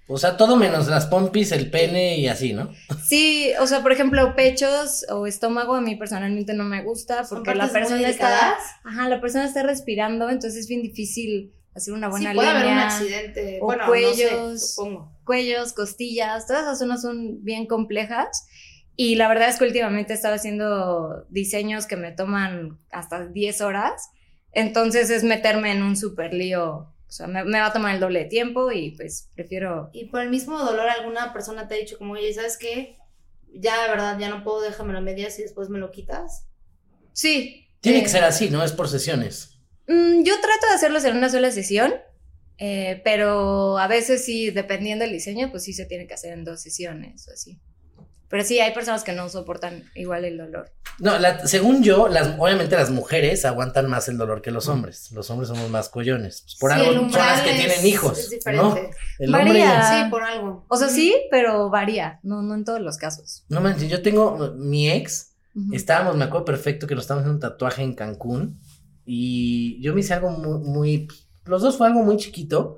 O 0.06 0.18
sea, 0.18 0.36
todo 0.36 0.56
menos 0.56 0.86
las 0.86 1.06
pompis, 1.06 1.50
el 1.52 1.70
pene 1.70 2.18
y 2.18 2.28
así, 2.28 2.52
¿no? 2.52 2.70
Sí, 3.02 3.52
o 3.58 3.66
sea, 3.66 3.82
por 3.82 3.90
ejemplo, 3.90 4.36
pechos 4.36 5.06
o 5.08 5.26
estómago 5.26 5.74
a 5.74 5.80
mí 5.80 5.96
personalmente 5.96 6.52
no 6.52 6.64
me 6.64 6.82
gusta 6.82 7.24
porque 7.28 7.54
la 7.54 7.68
persona 7.68 8.06
está, 8.06 8.54
ajá, 8.84 9.08
la 9.08 9.20
persona 9.22 9.46
está 9.46 9.62
respirando, 9.62 10.28
entonces 10.28 10.60
es 10.60 10.68
bien 10.68 10.82
difícil 10.82 11.54
hacer 11.74 11.94
una 11.94 12.08
buena 12.08 12.30
sí, 12.30 12.36
puede 12.36 12.48
haber 12.48 12.62
un 12.62 12.68
línea. 12.70 12.86
accidente. 12.86 13.58
o 13.60 13.64
bueno, 13.66 13.82
no 13.82 13.88
cuellos. 13.88 14.60
sé, 14.60 14.68
supongo. 14.68 15.12
cuellos, 15.24 15.72
costillas, 15.72 16.46
todas 16.46 16.62
esas 16.62 16.78
zonas 16.78 17.02
son 17.02 17.42
bien 17.44 17.66
complejas. 17.66 18.46
Y 18.96 19.16
la 19.16 19.26
verdad 19.28 19.48
es 19.48 19.58
que 19.58 19.64
últimamente 19.64 20.12
he 20.12 20.16
estado 20.16 20.34
haciendo 20.34 21.26
diseños 21.28 21.86
que 21.86 21.96
me 21.96 22.12
toman 22.12 22.78
hasta 22.90 23.26
10 23.26 23.60
horas. 23.62 24.10
Entonces 24.52 25.10
es 25.10 25.24
meterme 25.24 25.72
en 25.72 25.82
un 25.82 25.96
super 25.96 26.32
lío. 26.32 26.92
O 27.06 27.10
sea, 27.16 27.26
me, 27.26 27.44
me 27.44 27.58
va 27.58 27.66
a 27.66 27.72
tomar 27.72 27.94
el 27.94 28.00
doble 28.00 28.20
de 28.20 28.24
tiempo 28.26 28.70
y 28.70 28.92
pues 28.92 29.30
prefiero... 29.34 29.90
Y 29.92 30.06
por 30.06 30.20
el 30.20 30.30
mismo 30.30 30.58
dolor, 30.60 30.88
alguna 30.88 31.32
persona 31.32 31.66
te 31.66 31.74
ha 31.74 31.78
dicho 31.78 31.98
como, 31.98 32.12
oye, 32.12 32.32
¿sabes 32.32 32.56
qué? 32.56 32.96
Ya, 33.52 33.82
de 33.82 33.88
verdad, 33.88 34.18
ya 34.18 34.28
no 34.28 34.42
puedo, 34.44 34.60
déjamelo 34.62 34.98
a 34.98 35.02
medias 35.02 35.38
y 35.38 35.42
después 35.42 35.68
me 35.70 35.78
lo 35.78 35.90
quitas. 35.90 36.46
Sí. 37.12 37.68
Tiene 37.80 37.98
eh, 37.98 38.02
que 38.02 38.08
ser 38.08 38.24
así, 38.24 38.48
¿no? 38.50 38.64
Es 38.64 38.72
por 38.72 38.88
sesiones. 38.88 39.53
Mm, 39.88 40.22
yo 40.22 40.34
trato 40.40 40.66
de 40.68 40.74
hacerlos 40.74 41.04
en 41.04 41.16
una 41.16 41.28
sola 41.30 41.50
sesión. 41.50 41.94
eh, 42.58 43.00
pero 43.04 43.78
a 43.78 43.88
veces 43.88 44.24
sí, 44.24 44.50
dependiendo 44.52 45.04
del 45.04 45.12
diseño, 45.12 45.50
pues 45.50 45.64
sí 45.64 45.72
se 45.72 45.86
tiene 45.86 46.06
que 46.06 46.14
hacer 46.14 46.32
en 46.32 46.44
dos 46.44 46.60
sesiones 46.62 47.26
o 47.28 47.32
así. 47.32 47.58
Pero 48.28 48.44
sí, 48.44 48.58
hay 48.60 48.72
personas 48.72 49.02
que 49.04 49.12
no 49.12 49.28
soportan 49.28 49.84
igual 49.96 50.24
el 50.24 50.38
dolor. 50.38 50.72
No, 51.00 51.18
la- 51.18 51.46
según 51.48 51.82
yo, 51.82 52.06
las, 52.08 52.36
obviamente 52.38 52.76
las 52.76 52.90
mujeres 52.90 53.44
aguantan 53.44 53.88
más 53.90 54.08
el 54.08 54.16
dolor 54.18 54.40
que 54.40 54.50
los 54.52 54.68
hombres. 54.68 55.10
Los 55.12 55.30
hombres 55.30 55.48
somos 55.48 55.68
más 55.68 55.88
collones. 55.88 56.42
Pues 56.42 56.56
por 56.60 56.72
Sí, 56.72 56.78
algo 56.80 56.90
el 56.92 56.98
son 57.10 57.20
las 57.20 57.40
que 57.42 57.52
tienen 57.54 57.84
hijos. 57.86 58.18
es 58.18 58.24
¿no? 58.30 58.34
diferente. 58.74 58.90
El 59.18 59.34
hombre 59.34 59.48
Varía. 59.50 59.64
ya- 59.66 60.04
Sí, 60.04 60.10
por 60.10 60.22
algo. 60.22 60.64
O 60.68 60.76
sea, 60.76 60.88
sí, 60.88 61.14
pero 61.32 61.70
varía, 61.70 62.20
no, 62.22 62.40
no 62.42 62.54
en 62.54 62.64
todos 62.64 62.80
los 62.80 62.96
casos. 62.98 63.44
No 63.48 63.60
manches, 63.60 63.88
yo 63.90 64.00
tengo 64.00 64.52
mi 64.56 64.90
ex. 64.90 65.32
Ujú. 65.56 65.74
Estábamos, 65.74 66.16
me 66.16 66.24
acuerdo 66.24 66.44
perfecto 66.44 66.86
que 66.86 66.94
nos 66.94 67.02
estábamos 67.04 67.24
haciendo 67.24 67.36
un 67.46 67.52
tatuaje 67.52 67.82
en 67.82 67.94
Cancún. 67.94 68.60
Y 69.06 69.80
yo 69.82 69.94
me 69.94 70.00
hice 70.00 70.14
algo 70.14 70.30
muy, 70.30 70.58
muy, 70.60 71.08
los 71.44 71.62
dos 71.62 71.76
fue 71.76 71.86
algo 71.86 72.02
muy 72.02 72.16
chiquito 72.16 72.76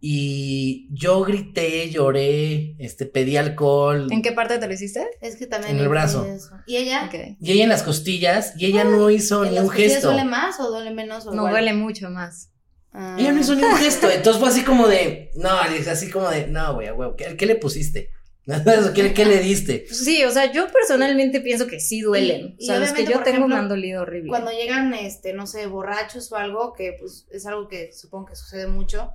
y 0.00 0.88
yo 0.92 1.22
grité, 1.24 1.90
lloré, 1.90 2.76
este, 2.78 3.04
pedí 3.06 3.36
alcohol. 3.36 4.06
¿En 4.12 4.22
qué 4.22 4.30
parte 4.32 4.58
te 4.58 4.66
lo 4.68 4.72
hiciste? 4.72 5.04
Es 5.20 5.34
que 5.36 5.46
también. 5.46 5.76
En 5.76 5.82
el 5.82 5.88
brazo. 5.88 6.24
eso. 6.24 6.50
¿Y 6.66 6.76
ella? 6.76 7.10
Y 7.40 7.50
ella 7.52 7.64
en 7.64 7.68
las 7.68 7.82
costillas 7.82 8.52
y 8.56 8.66
ella 8.66 8.84
no 8.84 9.10
hizo 9.10 9.44
¿En 9.44 9.54
ni 9.54 9.58
un 9.58 9.70
gesto. 9.70 10.08
duele 10.12 10.24
más 10.24 10.60
o 10.60 10.70
duele 10.70 10.92
menos? 10.92 11.26
O 11.26 11.30
No 11.30 11.36
igual? 11.38 11.52
duele 11.52 11.72
mucho 11.74 12.10
más. 12.10 12.50
Ah. 12.92 13.16
Ella 13.18 13.32
no 13.32 13.40
hizo 13.40 13.54
ni 13.54 13.62
un 13.62 13.76
gesto, 13.76 14.08
entonces 14.10 14.40
fue 14.40 14.48
así 14.48 14.62
como 14.62 14.88
de, 14.88 15.30
no, 15.34 15.50
así 15.50 16.10
como 16.10 16.28
de, 16.30 16.46
no, 16.46 16.74
güey, 16.74 16.90
güey, 16.90 17.10
¿qué, 17.18 17.36
qué 17.36 17.46
le 17.46 17.56
pusiste? 17.56 18.10
¿Qué, 18.94 19.12
¿Qué 19.12 19.24
le 19.26 19.40
diste? 19.40 19.86
Sí, 19.90 20.24
o 20.24 20.30
sea, 20.30 20.50
yo 20.50 20.66
personalmente 20.72 21.40
pienso 21.40 21.66
que 21.66 21.80
sí 21.80 22.00
duelen. 22.00 22.54
Y- 22.58 22.64
o 22.64 22.66
sea, 22.66 22.78
los 22.80 22.92
que 22.92 23.04
yo 23.04 23.10
tengo 23.20 23.28
ejemplo, 23.28 23.48
me 23.48 23.56
han 23.56 23.68
dolido 23.68 24.02
horrible. 24.02 24.28
Cuando 24.30 24.50
llegan, 24.50 24.94
este, 24.94 25.32
no 25.34 25.46
sé, 25.46 25.66
borrachos 25.66 26.32
o 26.32 26.36
algo, 26.36 26.72
que 26.72 26.96
pues 26.98 27.26
es 27.30 27.46
algo 27.46 27.68
que 27.68 27.92
supongo 27.92 28.26
que 28.26 28.36
sucede 28.36 28.66
mucho, 28.66 29.12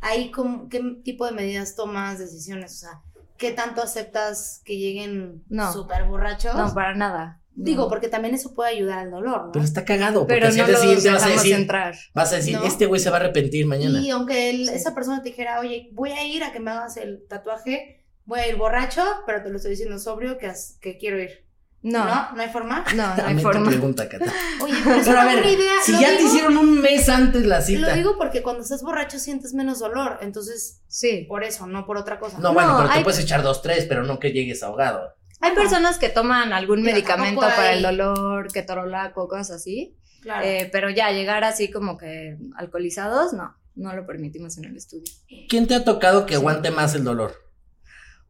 ahí 0.00 0.30
como, 0.30 0.68
¿qué 0.68 0.80
tipo 1.02 1.24
de 1.26 1.32
medidas 1.32 1.74
tomas, 1.74 2.18
decisiones? 2.18 2.72
O 2.74 2.76
sea, 2.76 2.90
¿qué 3.38 3.52
tanto 3.52 3.82
aceptas 3.82 4.60
que 4.64 4.76
lleguen 4.76 5.42
No. 5.48 5.72
súper 5.72 6.04
borrachos? 6.04 6.54
No, 6.54 6.72
para 6.74 6.94
nada. 6.94 7.40
No. 7.54 7.64
Digo, 7.64 7.88
porque 7.88 8.08
también 8.08 8.34
eso 8.34 8.54
puede 8.54 8.68
ayudar 8.72 8.98
al 8.98 9.10
dolor, 9.10 9.46
¿no? 9.46 9.52
Pero 9.52 9.64
está 9.64 9.86
cagado, 9.86 10.20
porque 10.26 10.34
Pero 10.34 10.48
así 10.48 10.58
no 10.60 10.66
siguiente 10.78 11.08
vas 11.10 11.24
a 11.24 11.28
decir, 11.30 11.54
entrar. 11.54 11.94
vas 12.14 12.30
a 12.34 12.36
decir, 12.36 12.56
¿No? 12.56 12.64
este 12.64 12.84
güey 12.84 13.00
se 13.00 13.08
va 13.08 13.16
a 13.16 13.20
arrepentir 13.20 13.64
mañana. 13.66 13.98
Y 14.02 14.10
aunque 14.10 14.50
el- 14.50 14.66
Sí. 14.68 14.74
esa 14.74 14.94
persona 14.94 15.22
te 15.22 15.30
dijera, 15.30 15.58
oye, 15.60 15.88
voy 15.92 16.10
a 16.10 16.26
ir 16.26 16.44
a 16.44 16.52
que 16.52 16.60
me 16.60 16.70
hagas 16.72 16.98
el 16.98 17.24
tatuaje, 17.26 18.02
voy 18.26 18.40
a 18.40 18.48
ir 18.48 18.56
borracho, 18.56 19.02
pero 19.26 19.42
te 19.42 19.48
lo 19.50 19.56
estoy 19.56 19.70
diciendo 19.72 19.98
sobrio 19.98 20.36
que, 20.38 20.46
as- 20.46 20.76
que 20.80 20.98
quiero 20.98 21.18
ir. 21.20 21.44
No, 21.82 22.00
¿No? 22.04 22.06
no, 22.06 22.32
¿No 22.36 22.42
hay 22.42 22.48
forma? 22.48 22.84
no, 22.96 23.06
hay 23.10 23.16
También 23.16 23.36
te 23.36 23.42
forma. 23.44 23.68
pregunta, 23.68 24.08
Cata. 24.08 24.24
Oye, 24.60 24.74
pero 24.82 24.96
Pero 25.04 25.18
a 25.18 25.22
una 25.22 25.24
ver, 25.26 25.42
buena 25.42 25.50
idea. 25.52 25.72
si 25.84 25.92
ya 25.92 26.08
te 26.08 26.16
digo- 26.16 26.28
hicieron 26.28 26.56
un 26.58 26.80
mes 26.80 27.08
antes 27.08 27.46
la 27.46 27.60
cita. 27.62 27.88
Lo 27.88 27.94
digo 27.94 28.16
porque 28.18 28.42
cuando 28.42 28.62
estás 28.62 28.82
borracho 28.82 29.18
sientes 29.20 29.54
menos 29.54 29.78
dolor, 29.78 30.18
entonces 30.20 30.80
Sí. 30.88 31.26
por 31.28 31.44
eso, 31.44 31.66
no 31.68 31.86
por 31.86 31.96
otra 31.96 32.18
cosa. 32.18 32.38
No, 32.38 32.52
bueno, 32.54 32.72
No, 32.72 32.76
pero 32.78 32.88
te 32.90 32.98
hay- 32.98 33.04
puedes 33.04 33.20
echar 33.20 33.42
dos, 33.42 33.62
tres, 33.62 33.84
pero 33.86 34.02
no 34.02 34.18
que 34.18 34.32
llegues 34.32 34.62
ahogado. 34.64 35.12
Hay 35.40 35.52
Ajá. 35.52 35.60
personas 35.60 35.98
que 35.98 36.08
toman 36.08 36.52
algún 36.52 36.82
Pero 36.82 36.94
medicamento 36.94 37.40
para 37.42 37.62
hay- 37.70 37.76
el 37.76 37.82
dolor, 37.84 38.50
ketorolaco, 38.50 39.28
cosas 39.28 39.50
así. 39.52 39.96
Claro. 40.22 40.44
Eh, 40.44 40.68
pero 40.72 40.90
ya 40.90 41.12
llegar 41.12 41.44
así 41.44 41.70
como 41.70 41.96
que 41.98 42.36
alcoholizados, 42.56 43.32
no, 43.32 43.54
no 43.76 43.94
lo 43.94 44.06
permitimos 44.06 44.58
en 44.58 44.64
el 44.64 44.76
estudio. 44.76 45.12
¿Quién 45.48 45.68
te 45.68 45.76
ha 45.76 45.84
tocado 45.84 46.26
que 46.26 46.34
Sí. 46.34 46.40
aguante 46.40 46.72
más 46.72 46.96
el 46.96 47.04
dolor? 47.04 47.45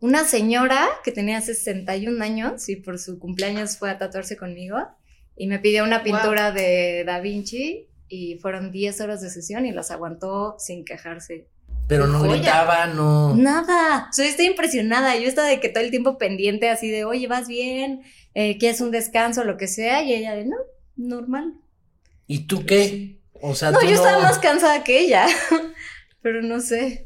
Una 0.00 0.24
señora 0.24 0.86
que 1.04 1.12
tenía 1.12 1.40
61 1.40 2.22
años 2.22 2.68
y 2.68 2.76
por 2.76 2.98
su 2.98 3.18
cumpleaños 3.18 3.78
fue 3.78 3.90
a 3.90 3.98
tatuarse 3.98 4.36
conmigo 4.36 4.76
y 5.36 5.46
me 5.46 5.58
pidió 5.58 5.84
una 5.84 6.02
pintura 6.02 6.52
de 6.52 7.04
Da 7.04 7.20
Vinci 7.20 7.88
y 8.08 8.38
fueron 8.38 8.72
10 8.72 9.00
horas 9.00 9.20
de 9.20 9.30
sesión 9.30 9.66
y 9.66 9.72
las 9.72 9.90
aguantó 9.90 10.56
sin 10.58 10.84
quejarse. 10.84 11.48
Pero 11.88 12.06
no 12.06 12.18
Joya. 12.18 12.32
gritaba, 12.32 12.86
no. 12.86 13.36
Nada, 13.36 14.10
yo 14.16 14.24
estoy 14.24 14.46
impresionada, 14.46 15.16
yo 15.16 15.28
estaba 15.28 15.48
de 15.48 15.60
que 15.60 15.68
todo 15.68 15.84
el 15.84 15.90
tiempo 15.90 16.18
pendiente 16.18 16.68
así 16.68 16.90
de, 16.90 17.04
oye, 17.04 17.28
vas 17.28 17.46
bien, 17.46 18.02
eh, 18.34 18.58
quieres 18.58 18.80
un 18.80 18.90
descanso, 18.90 19.44
lo 19.44 19.56
que 19.56 19.68
sea, 19.68 20.02
y 20.02 20.12
ella 20.12 20.34
de, 20.34 20.46
no, 20.46 20.56
normal. 20.96 21.54
¿Y 22.26 22.46
tú 22.46 22.66
qué? 22.66 23.20
O 23.40 23.54
sea, 23.54 23.70
No, 23.70 23.78
tú 23.78 23.86
yo 23.86 23.94
estaba 23.94 24.20
más 24.20 24.38
cansada 24.38 24.82
que 24.82 24.98
ella, 24.98 25.26
pero 26.22 26.42
no 26.42 26.60
sé. 26.60 27.05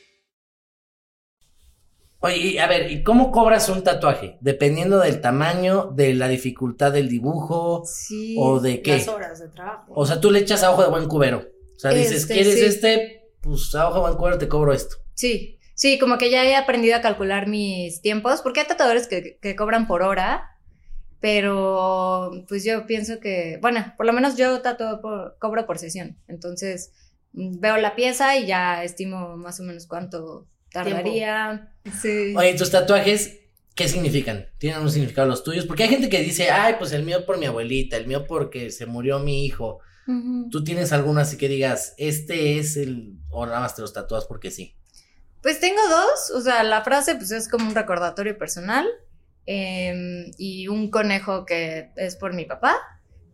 Oye, 2.23 2.37
y 2.37 2.57
a 2.59 2.67
ver, 2.67 2.91
¿y 2.91 3.03
cómo 3.03 3.31
cobras 3.31 3.67
un 3.69 3.83
tatuaje? 3.83 4.37
Dependiendo 4.41 4.99
del 4.99 5.21
tamaño, 5.21 5.91
de 5.95 6.13
la 6.13 6.27
dificultad 6.27 6.91
del 6.91 7.09
dibujo 7.09 7.83
Sí. 7.85 8.35
o 8.39 8.59
de 8.59 8.81
qué. 8.81 8.97
Las 8.97 9.07
horas 9.07 9.39
de 9.39 9.49
trabajo. 9.49 9.91
O 9.95 10.05
sea, 10.05 10.19
tú 10.21 10.29
le 10.31 10.39
echas 10.39 10.61
a 10.63 10.71
ojo 10.71 10.83
de 10.83 10.89
buen 10.89 11.07
cubero. 11.07 11.39
O 11.75 11.79
sea, 11.79 11.91
dices, 11.91 12.21
Este, 12.21 12.33
¿quieres 12.35 12.53
sí. 12.55 12.65
este? 12.65 13.23
Pues 13.41 13.73
a 13.73 13.87
ojo 13.89 13.95
de 13.95 14.01
buen 14.01 14.15
cubero 14.17 14.37
te 14.37 14.47
cobro 14.47 14.71
esto. 14.71 14.97
Sí, 15.15 15.57
sí, 15.73 15.97
como 15.97 16.19
que 16.19 16.29
ya 16.29 16.45
he 16.45 16.55
aprendido 16.55 16.95
a 16.95 17.01
calcular 17.01 17.47
mis 17.47 18.01
tiempos, 18.01 18.41
porque 18.41 18.59
hay 18.59 18.67
tatuadores 18.67 19.07
que, 19.07 19.39
que 19.41 19.55
cobran 19.55 19.87
por 19.87 20.03
hora, 20.03 20.57
pero 21.19 22.31
pues 22.47 22.63
yo 22.63 22.85
pienso 22.85 23.19
que, 23.19 23.57
bueno, 23.61 23.93
por 23.97 24.05
lo 24.05 24.13
menos 24.13 24.35
yo 24.37 24.61
tatúo 24.61 25.01
por, 25.01 25.37
cobro 25.39 25.65
por 25.65 25.77
sesión, 25.77 26.17
entonces 26.27 26.91
mm, 27.33 27.59
veo 27.59 27.77
la 27.77 27.95
pieza 27.95 28.37
y 28.37 28.45
ya 28.47 28.83
estimo 28.83 29.37
más 29.37 29.59
o 29.59 29.63
menos 29.63 29.87
cuánto 29.87 30.47
tardaría. 30.71 31.73
Sí. 32.01 32.33
Oye, 32.35 32.53
tus 32.55 32.71
tatuajes, 32.71 33.39
¿qué 33.75 33.87
significan? 33.87 34.47
¿Tienen 34.57 34.81
un 34.81 34.91
significado 34.91 35.27
los 35.27 35.43
tuyos? 35.43 35.65
Porque 35.65 35.83
hay 35.83 35.89
gente 35.89 36.09
que 36.09 36.21
dice, 36.21 36.51
ay, 36.51 36.75
pues 36.79 36.91
el 36.91 37.03
mío 37.03 37.25
por 37.25 37.37
mi 37.37 37.45
abuelita, 37.45 37.97
el 37.97 38.07
mío 38.07 38.25
porque 38.27 38.71
se 38.71 38.85
murió 38.85 39.19
mi 39.19 39.45
hijo. 39.45 39.79
Ujú. 40.07 40.49
¿Tú 40.49 40.63
tienes 40.63 40.93
alguno 40.93 41.21
así 41.21 41.37
que 41.37 41.47
digas, 41.47 41.93
este 41.97 42.57
es 42.57 42.77
el, 42.77 43.13
o 43.29 43.45
nada 43.45 43.59
más 43.59 43.75
te 43.75 43.81
los 43.81 43.93
tatúas 43.93 44.25
porque 44.25 44.51
sí? 44.51 44.75
Pues 45.41 45.59
tengo 45.59 45.81
dos, 45.89 46.31
o 46.35 46.41
sea, 46.41 46.63
la 46.63 46.83
frase 46.83 47.15
pues 47.15 47.31
es 47.31 47.47
como 47.47 47.67
un 47.67 47.75
recordatorio 47.75 48.37
personal 48.37 48.87
em, 49.47 50.31
y 50.37 50.67
un 50.67 50.91
conejo 50.91 51.45
que 51.45 51.91
es 51.95 52.15
por 52.15 52.33
mi 52.33 52.45
papá, 52.45 52.77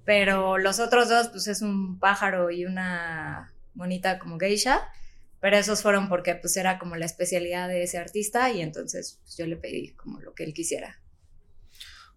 pero 0.06 0.58
los 0.58 0.79
otros 0.79 1.10
dos 1.10 1.27
pues 1.29 1.48
es 1.48 1.62
un 1.62 2.00
pájaro 2.00 2.50
y 2.50 2.65
una 2.65 3.53
monita 3.74 4.20
como 4.20 4.39
geisha, 4.39 4.89
pero 5.48 5.60
esos 5.60 5.82
fueron 5.82 6.10
porque 6.10 6.36
pues 6.36 6.58
era 6.58 6.77
como 6.77 6.98
la 6.98 7.06
especialidad 7.06 7.70
de 7.70 7.82
ese 7.82 7.98
artista 7.98 8.51
y 8.51 8.60
entonces 8.60 9.22
pues, 9.24 9.38
yo 9.38 9.48
le 9.48 9.56
pedí 9.56 9.94
como 9.94 10.20
lo 10.20 10.34
que 10.34 10.44
él 10.44 10.54
quisiera. 10.54 11.01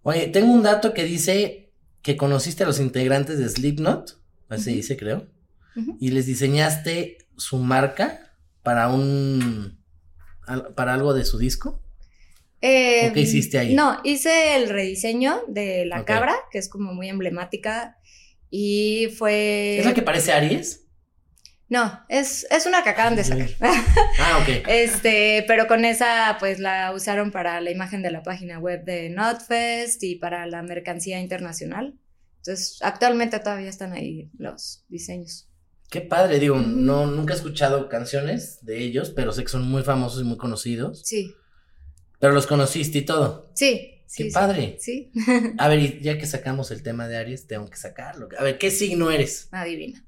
Oye, 0.02 0.26
tengo 0.26 0.52
un 0.52 0.64
dato 0.64 0.92
que 0.92 1.04
dice 1.04 1.70
que 2.02 2.16
conociste 2.16 2.64
a 2.64 2.66
los 2.66 2.80
integrantes 2.80 3.38
de 3.38 3.48
Slipknot, 3.48 4.20
así 4.48 4.70
Ujú. 4.70 4.76
dice 4.78 4.96
creo, 4.96 5.28
y 6.00 6.08
les 6.10 6.26
diseñaste 6.26 7.18
su 7.36 7.58
marca 7.58 8.34
para 8.64 8.88
un, 8.88 9.78
para 10.74 10.94
algo 10.94 11.14
de 11.14 11.24
su 11.24 11.38
disco. 11.38 11.80
Em, 12.60 13.14
qué 13.14 13.20
hiciste 13.20 13.60
ahí? 13.60 13.76
No, 13.76 14.00
hice 14.02 14.56
el 14.56 14.68
rediseño 14.68 15.44
de 15.46 15.86
la 15.86 16.04
cabra, 16.04 16.34
que 16.50 16.58
es 16.58 16.68
como 16.68 16.94
muy 16.94 17.08
emblemática 17.08 17.96
y 18.50 19.06
fue... 19.16 19.78
¿Es 19.78 19.86
la 19.86 19.94
que 19.94 20.02
parece 20.02 20.32
Aries? 20.32 20.89
No, 21.70 22.04
es, 22.08 22.46
es 22.50 22.66
una 22.66 22.82
que 22.82 22.90
acaban 22.90 23.16
de 23.16 23.24
sacar. 23.24 23.48
Ah, 24.18 24.40
ok. 24.42 24.64
Este, 24.68 25.44
pero 25.46 25.66
con 25.66 25.84
esa, 25.86 26.36
pues 26.38 26.58
la 26.58 26.92
usaron 26.92 27.30
para 27.30 27.60
la 27.62 27.70
imagen 27.70 28.02
de 28.02 28.10
la 28.10 28.22
página 28.22 28.58
web 28.58 28.84
de 28.84 29.08
Notfest 29.08 30.02
y 30.02 30.16
para 30.16 30.46
la 30.46 30.62
mercancía 30.62 31.20
internacional. 31.20 31.94
Entonces, 32.38 32.78
actualmente 32.82 33.38
todavía 33.38 33.70
están 33.70 33.92
ahí 33.92 34.30
los 34.36 34.84
diseños. 34.88 35.48
Qué 35.90 36.00
padre, 36.00 36.38
digo, 36.38 36.58
no, 36.58 37.06
nunca 37.06 37.34
he 37.34 37.36
escuchado 37.36 37.88
canciones 37.88 38.58
de 38.64 38.78
ellos, 38.80 39.10
pero 39.10 39.32
sé 39.32 39.42
que 39.42 39.48
son 39.48 39.68
muy 39.68 39.82
famosos 39.82 40.20
y 40.20 40.24
muy 40.24 40.36
conocidos. 40.36 41.02
Sí, 41.04 41.34
Pero 42.18 42.32
los 42.32 42.46
conociste 42.46 42.98
y 42.98 43.02
todo. 43.02 43.50
sí. 43.54 43.96
Qué 44.16 44.24
sí. 44.24 44.30
padre. 44.32 44.76
Sí, 44.80 45.12
A 45.56 45.68
ver, 45.68 45.78
y 45.78 46.00
ya 46.02 46.18
que 46.18 46.26
sacamos 46.26 46.72
el 46.72 46.82
tema 46.82 47.06
de 47.06 47.16
Aries, 47.16 47.46
tengo 47.46 47.70
que 47.70 47.76
sacarlo. 47.76 48.28
A 48.36 48.42
ver, 48.42 48.58
¿qué 48.58 48.72
signo 48.72 49.08
eres? 49.12 49.46
adivina. 49.52 50.04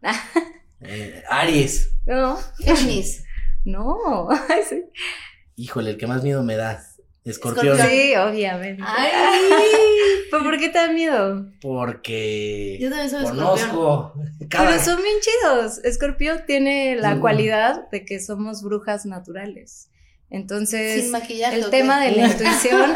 Eh, 0.82 1.22
Aries. 1.28 1.90
No, 2.06 2.38
Géminis. 2.58 3.24
no. 3.64 4.28
Ay, 4.48 4.62
sí. 4.68 4.84
Híjole, 5.56 5.90
el 5.90 5.96
que 5.98 6.06
más 6.06 6.22
miedo 6.22 6.42
me 6.42 6.56
da. 6.56 6.82
Escorpión. 7.22 7.76
Sí, 7.76 8.14
obviamente. 8.16 8.82
Ay, 8.86 9.10
¿Pero 10.30 10.42
por 10.42 10.58
qué 10.58 10.70
te 10.70 10.78
da 10.78 10.88
miedo? 10.90 11.44
Porque 11.60 12.78
Yo 12.80 12.88
también 12.88 13.10
soy 13.10 13.24
conozco 13.24 14.14
cada... 14.48 14.70
Pero 14.70 14.82
son 14.82 15.02
bien 15.02 15.16
chidos. 15.20 15.84
Escorpio 15.84 16.44
tiene 16.46 16.96
la 16.96 17.16
Mm. 17.16 17.20
cualidad 17.20 17.90
de 17.90 18.06
que 18.06 18.20
somos 18.20 18.62
brujas 18.62 19.04
naturales. 19.04 19.90
Entonces, 20.30 21.02
sin 21.02 21.10
maquillaje. 21.10 21.56
el 21.56 21.64
¿o 21.64 21.70
tema 21.70 22.00
qué? 22.00 22.10
de 22.10 22.16
la 22.16 22.26
intuición. 22.28 22.94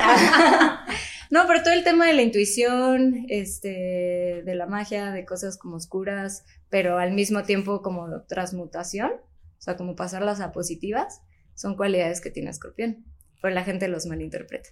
No, 1.34 1.48
pero 1.48 1.64
todo 1.64 1.74
el 1.74 1.82
tema 1.82 2.06
de 2.06 2.12
la 2.12 2.22
intuición, 2.22 3.26
este, 3.28 4.42
de 4.46 4.54
la 4.54 4.66
magia, 4.66 5.10
de 5.10 5.24
cosas 5.24 5.58
como 5.58 5.74
oscuras, 5.74 6.44
pero 6.70 6.96
al 6.98 7.10
mismo 7.10 7.42
tiempo 7.42 7.82
como 7.82 8.22
transmutación, 8.28 9.10
o 9.14 9.60
sea, 9.60 9.76
como 9.76 9.96
pasarlas 9.96 10.38
a 10.38 10.52
positivas, 10.52 11.22
son 11.56 11.76
cualidades 11.76 12.20
que 12.20 12.30
tiene 12.30 12.50
Escorpión. 12.50 13.04
Pero 13.42 13.52
la 13.52 13.64
gente 13.64 13.88
los 13.88 14.06
malinterpreta. 14.06 14.68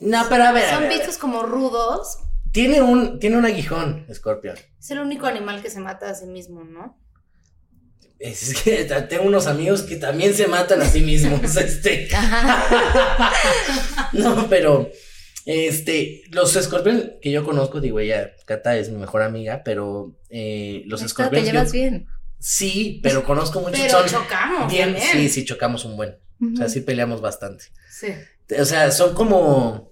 No, 0.00 0.24
pero 0.30 0.44
a 0.44 0.52
ver, 0.52 0.64
a 0.64 0.70
Son 0.70 0.80
ver, 0.80 0.86
a 0.86 0.88
ver. 0.88 0.98
vistos 0.98 1.18
como 1.18 1.42
rudos. 1.42 2.20
Tiene 2.52 2.80
un, 2.80 3.18
tiene 3.18 3.36
un 3.36 3.44
aguijón, 3.44 4.06
Escorpión. 4.08 4.56
Es 4.80 4.90
el 4.92 5.00
único 5.00 5.26
animal 5.26 5.60
que 5.60 5.68
se 5.68 5.80
mata 5.80 6.08
a 6.08 6.14
sí 6.14 6.24
mismo, 6.24 6.64
¿no? 6.64 6.98
Es 8.18 8.62
que 8.62 8.84
tengo 9.10 9.24
unos 9.24 9.46
amigos 9.46 9.82
que 9.82 9.96
también 9.96 10.32
se 10.32 10.46
matan 10.46 10.80
a 10.80 10.86
sí 10.86 11.02
mismos, 11.02 11.54
este. 11.58 12.08
no, 14.14 14.48
pero, 14.48 14.90
este, 15.46 16.22
los 16.32 16.54
escorpiones 16.56 17.12
que 17.22 17.30
yo 17.30 17.44
conozco, 17.44 17.80
digo, 17.80 17.98
ella, 18.00 18.32
Cata 18.44 18.76
es 18.76 18.90
mi 18.90 18.98
mejor 18.98 19.22
amiga, 19.22 19.62
pero 19.64 20.14
eh, 20.28 20.82
los 20.86 21.00
Neta, 21.00 21.06
escorpiones. 21.06 21.44
Te 21.46 21.52
llevas 21.52 21.68
yo- 21.68 21.72
bien. 21.80 22.06
Sí, 22.38 23.00
pero 23.02 23.24
conozco 23.24 23.60
muchos 23.60 23.80
Pero 23.80 24.00
son 24.06 24.22
chocamos 24.22 24.70
bien, 24.70 24.94
sí, 25.00 25.28
sí, 25.30 25.44
chocamos 25.46 25.84
un 25.86 25.96
buen. 25.96 26.16
O 26.52 26.56
sea, 26.56 26.68
sí 26.68 26.82
peleamos 26.82 27.22
bastante. 27.22 27.64
Sí. 27.90 28.08
O 28.60 28.64
sea, 28.66 28.90
son 28.90 29.14
como 29.14 29.90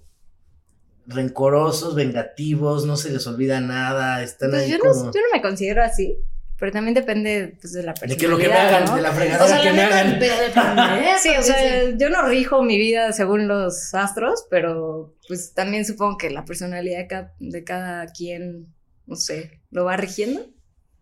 rencorosos, 1.07 1.95
vengativos, 1.95 2.85
no 2.85 2.97
se 2.97 3.11
les 3.11 3.25
olvida 3.27 3.61
nada, 3.61 4.23
están 4.23 4.51
Pues 4.51 4.63
ahí 4.63 4.71
yo, 4.71 4.77
no, 4.77 4.83
como... 4.91 5.05
yo 5.05 5.21
no 5.21 5.27
me 5.33 5.41
considero 5.41 5.83
así, 5.83 6.17
pero 6.57 6.71
también 6.71 6.93
depende 6.93 7.57
pues, 7.59 7.73
de 7.73 7.83
la 7.83 7.93
de 7.93 7.99
personalidad. 7.99 8.19
que 8.19 8.27
lo 8.27 8.37
que 8.37 8.47
me 8.47 8.53
hagan, 8.53 8.85
¿no? 8.85 8.95
de 8.95 9.01
la 9.01 9.09
O 9.09 9.13
fregadera 9.13 9.47
sea, 9.47 9.61
que 9.61 9.69
la 9.69 9.73
me 9.75 9.81
hagan. 9.83 10.15
pero 10.19 10.35
depende, 10.39 10.81
¿eh? 11.09 11.13
Sí, 11.21 11.29
o 11.37 11.41
sea, 11.41 11.89
yo 11.97 12.09
no 12.09 12.21
rijo 12.27 12.63
mi 12.63 12.77
vida 12.77 13.11
según 13.11 13.47
los 13.47 13.93
astros, 13.93 14.45
pero 14.49 15.15
pues 15.27 15.53
también 15.53 15.85
supongo 15.85 16.17
que 16.17 16.29
la 16.29 16.45
personalidad 16.45 16.97
de 16.99 17.07
cada, 17.07 17.33
de 17.39 17.63
cada 17.63 18.05
quien, 18.07 18.73
no 19.05 19.15
sé, 19.15 19.61
lo 19.71 19.85
va 19.85 19.97
rigiendo. 19.97 20.45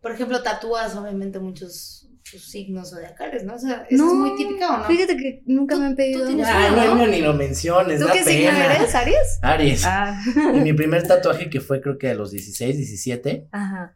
Por 0.01 0.11
ejemplo, 0.11 0.41
tatúas 0.43 0.95
obviamente 0.95 1.39
muchos 1.39 2.09
sus 2.23 2.49
signos 2.49 2.89
zodiacales, 2.89 3.43
¿no? 3.43 3.55
O 3.55 3.59
sea, 3.59 3.85
¿eso 3.89 4.07
es 4.07 4.13
muy 4.13 4.35
típica 4.35 4.73
o 4.73 4.77
no? 4.79 4.83
Fíjate 4.85 5.17
que 5.17 5.43
nunca 5.45 5.75
me 5.75 5.85
han 5.87 5.95
pedido. 5.95 6.25
tú 6.25 6.41
Ay, 6.43 6.71
uno, 6.71 6.75
no, 6.77 6.85
¿no? 6.85 6.95
no, 6.95 7.07
ni 7.07 7.19
lo 7.21 7.33
menciones, 7.33 7.99
¿Tú 7.99 8.07
da 8.07 8.13
qué 8.13 8.23
signo 8.23 8.49
eres, 8.49 8.95
Aries? 8.95 9.39
Aries. 9.41 9.83
Ah, 9.85 10.19
Y 10.55 10.59
mi 10.61 10.73
primer 10.73 11.05
tatuaje 11.05 11.49
que 11.49 11.59
fue 11.61 11.79
creo 11.81 11.97
que 11.97 12.09
a 12.09 12.15
los 12.15 12.31
16, 12.31 12.75
17, 12.77 13.47
ajá. 13.51 13.95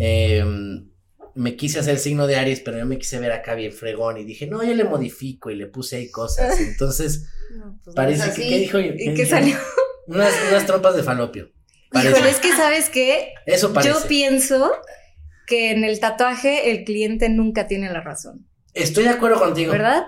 Eh, 0.00 0.44
me 1.34 1.56
quise 1.56 1.78
hacer 1.78 1.94
el 1.94 2.00
signo 2.00 2.26
de 2.26 2.36
Aries, 2.36 2.60
pero 2.60 2.78
yo 2.78 2.86
me 2.86 2.98
quise 2.98 3.18
ver 3.18 3.32
acá 3.32 3.54
bien 3.54 3.72
fregón 3.72 4.16
y 4.18 4.24
dije, 4.24 4.46
no, 4.46 4.64
yo 4.64 4.74
le 4.74 4.84
modifico 4.84 5.50
y 5.50 5.56
le 5.56 5.66
puse 5.66 5.96
ahí 5.96 6.10
cosas. 6.10 6.58
Entonces, 6.60 7.28
No, 7.56 7.78
pues 7.84 7.94
parece 7.94 8.32
que. 8.34 8.48
¿qué 8.48 8.58
dijo? 8.58 8.78
¿Y 8.80 9.14
¿Qué 9.14 9.26
salió? 9.26 9.56
Unas, 10.06 10.34
unas 10.50 10.66
trompas 10.66 10.96
de 10.96 11.02
falopio. 11.02 11.50
Parece. 11.92 12.16
Híjole, 12.16 12.30
es 12.30 12.38
que 12.38 12.52
sabes 12.52 12.88
qué, 12.88 13.34
Eso 13.46 13.72
parece. 13.72 13.92
yo 13.92 14.06
pienso 14.06 14.70
que 15.48 15.72
en 15.72 15.82
el 15.84 15.98
tatuaje 15.98 16.70
el 16.70 16.84
cliente 16.84 17.28
nunca 17.28 17.66
tiene 17.66 17.92
la 17.92 18.00
razón. 18.00 18.46
Estoy 18.74 19.04
de 19.04 19.10
acuerdo 19.10 19.40
contigo. 19.40 19.72
¿verdad? 19.72 20.06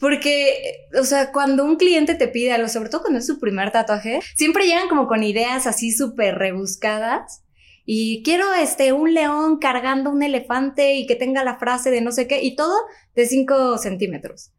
Porque, 0.00 0.86
o 0.98 1.04
sea, 1.04 1.32
cuando 1.32 1.64
un 1.64 1.76
cliente 1.76 2.14
te 2.14 2.28
pide 2.28 2.52
algo, 2.52 2.68
sobre 2.68 2.88
todo 2.88 3.02
cuando 3.02 3.18
es 3.18 3.26
su 3.26 3.38
primer 3.40 3.72
tatuaje, 3.72 4.20
siempre 4.36 4.64
llegan 4.64 4.88
como 4.88 5.06
con 5.06 5.22
ideas 5.22 5.66
así 5.66 5.92
súper 5.92 6.36
rebuscadas. 6.36 7.42
Y 7.90 8.22
quiero 8.22 8.52
este, 8.52 8.92
un 8.92 9.14
león 9.14 9.58
cargando 9.58 10.10
un 10.10 10.22
elefante 10.22 10.96
y 10.96 11.06
que 11.06 11.16
tenga 11.16 11.42
la 11.42 11.56
frase 11.56 11.90
de 11.90 12.02
no 12.02 12.12
sé 12.12 12.26
qué, 12.26 12.42
y 12.42 12.54
todo 12.54 12.76
de 13.14 13.24
5 13.24 13.78
centímetros. 13.78 14.52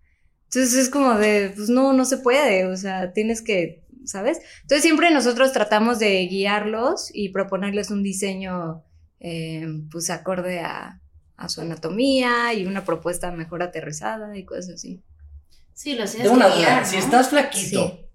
Entonces 0.46 0.74
es 0.74 0.90
como 0.90 1.14
de, 1.14 1.54
pues 1.56 1.70
no, 1.70 1.94
no 1.94 2.06
se 2.06 2.18
puede, 2.18 2.66
o 2.66 2.76
sea, 2.76 3.14
tienes 3.14 3.44
que, 3.44 3.84
¿sabes? 4.04 4.40
Entonces 4.64 4.82
siempre 4.82 5.12
nosotros 5.12 5.54
tratamos 5.54 6.00
de 6.00 6.26
guiarlos 6.26 7.12
y 7.14 7.30
proponerles 7.30 7.92
un 7.92 8.02
diseño, 8.02 8.84
eh, 9.20 9.64
pues 9.92 10.10
acorde 10.10 10.62
a, 10.62 11.00
a 11.38 11.50
su 11.50 11.62
anatomía 11.62 12.56
y 12.56 12.66
una 12.66 12.84
propuesta 12.84 13.32
mejor 13.32 13.62
aterrizada 13.62 14.36
y 14.36 14.44
cosas 14.44 14.70
así. 14.70 15.04
Sí, 15.76 15.92
lo 15.92 16.06
tienes 16.06 16.24
Tengo 16.24 16.34
una 16.34 16.50
guiar, 16.50 16.84
Si 16.84 16.98
estás 16.98 17.30
flaquito 17.30 18.10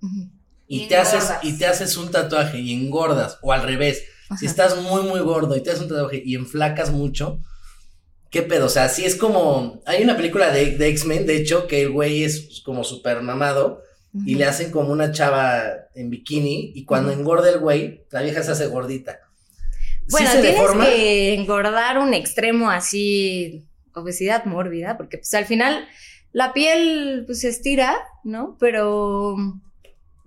Sí. 0.00 0.30
Y, 0.68 0.84
Y 0.84 0.86
te 0.86 0.96
haces, 0.96 1.28
y 1.42 1.58
te 1.58 1.66
haces 1.66 1.96
un 1.96 2.12
tatuaje 2.12 2.60
y 2.60 2.72
engordas, 2.72 3.40
o 3.42 3.50
al 3.50 3.64
revés, 3.64 4.04
si 4.38 4.46
estás 4.46 4.80
muy, 4.82 5.02
muy 5.02 5.20
gordo 5.20 5.56
y 5.56 5.60
te 5.62 5.70
haces 5.70 5.82
un 5.82 5.88
tatuaje 5.88 6.22
y 6.24 6.34
enflacas 6.34 6.90
mucho, 6.90 7.40
¿qué 8.30 8.42
pedo? 8.42 8.66
O 8.66 8.68
sea, 8.70 8.88
si 8.88 9.04
es 9.04 9.16
como. 9.16 9.80
Hay 9.86 10.02
una 10.02 10.16
película 10.16 10.50
de, 10.52 10.76
de 10.76 10.88
X-Men, 10.88 11.26
de 11.26 11.36
hecho, 11.36 11.66
que 11.66 11.82
el 11.82 11.90
güey 11.90 12.24
es 12.24 12.62
como 12.64 12.84
súper 12.84 13.22
mamado 13.22 13.82
y 14.26 14.34
le 14.34 14.44
hacen 14.44 14.70
como 14.72 14.90
una 14.90 15.12
chava 15.12 15.62
en 15.94 16.10
bikini 16.10 16.72
y 16.74 16.84
cuando 16.84 17.12
engorda 17.12 17.48
el 17.50 17.60
güey, 17.60 18.04
la 18.10 18.22
vieja 18.22 18.42
se 18.42 18.50
hace 18.52 18.66
gordita. 18.66 19.20
¿Sí 20.06 20.24
Bueno, 20.24 20.30
tienes 20.32 20.52
deforma? 20.56 20.84
que 20.84 21.34
engordar 21.34 21.98
un 21.98 22.12
extremo 22.14 22.70
así, 22.70 23.64
obesidad 23.94 24.44
mórbida, 24.46 24.96
porque 24.96 25.18
pues 25.18 25.32
al 25.34 25.46
final 25.46 25.86
la 26.32 26.52
piel 26.52 27.22
pues 27.26 27.40
se 27.40 27.48
estira, 27.48 27.96
¿no? 28.24 28.56
Pero 28.58 29.36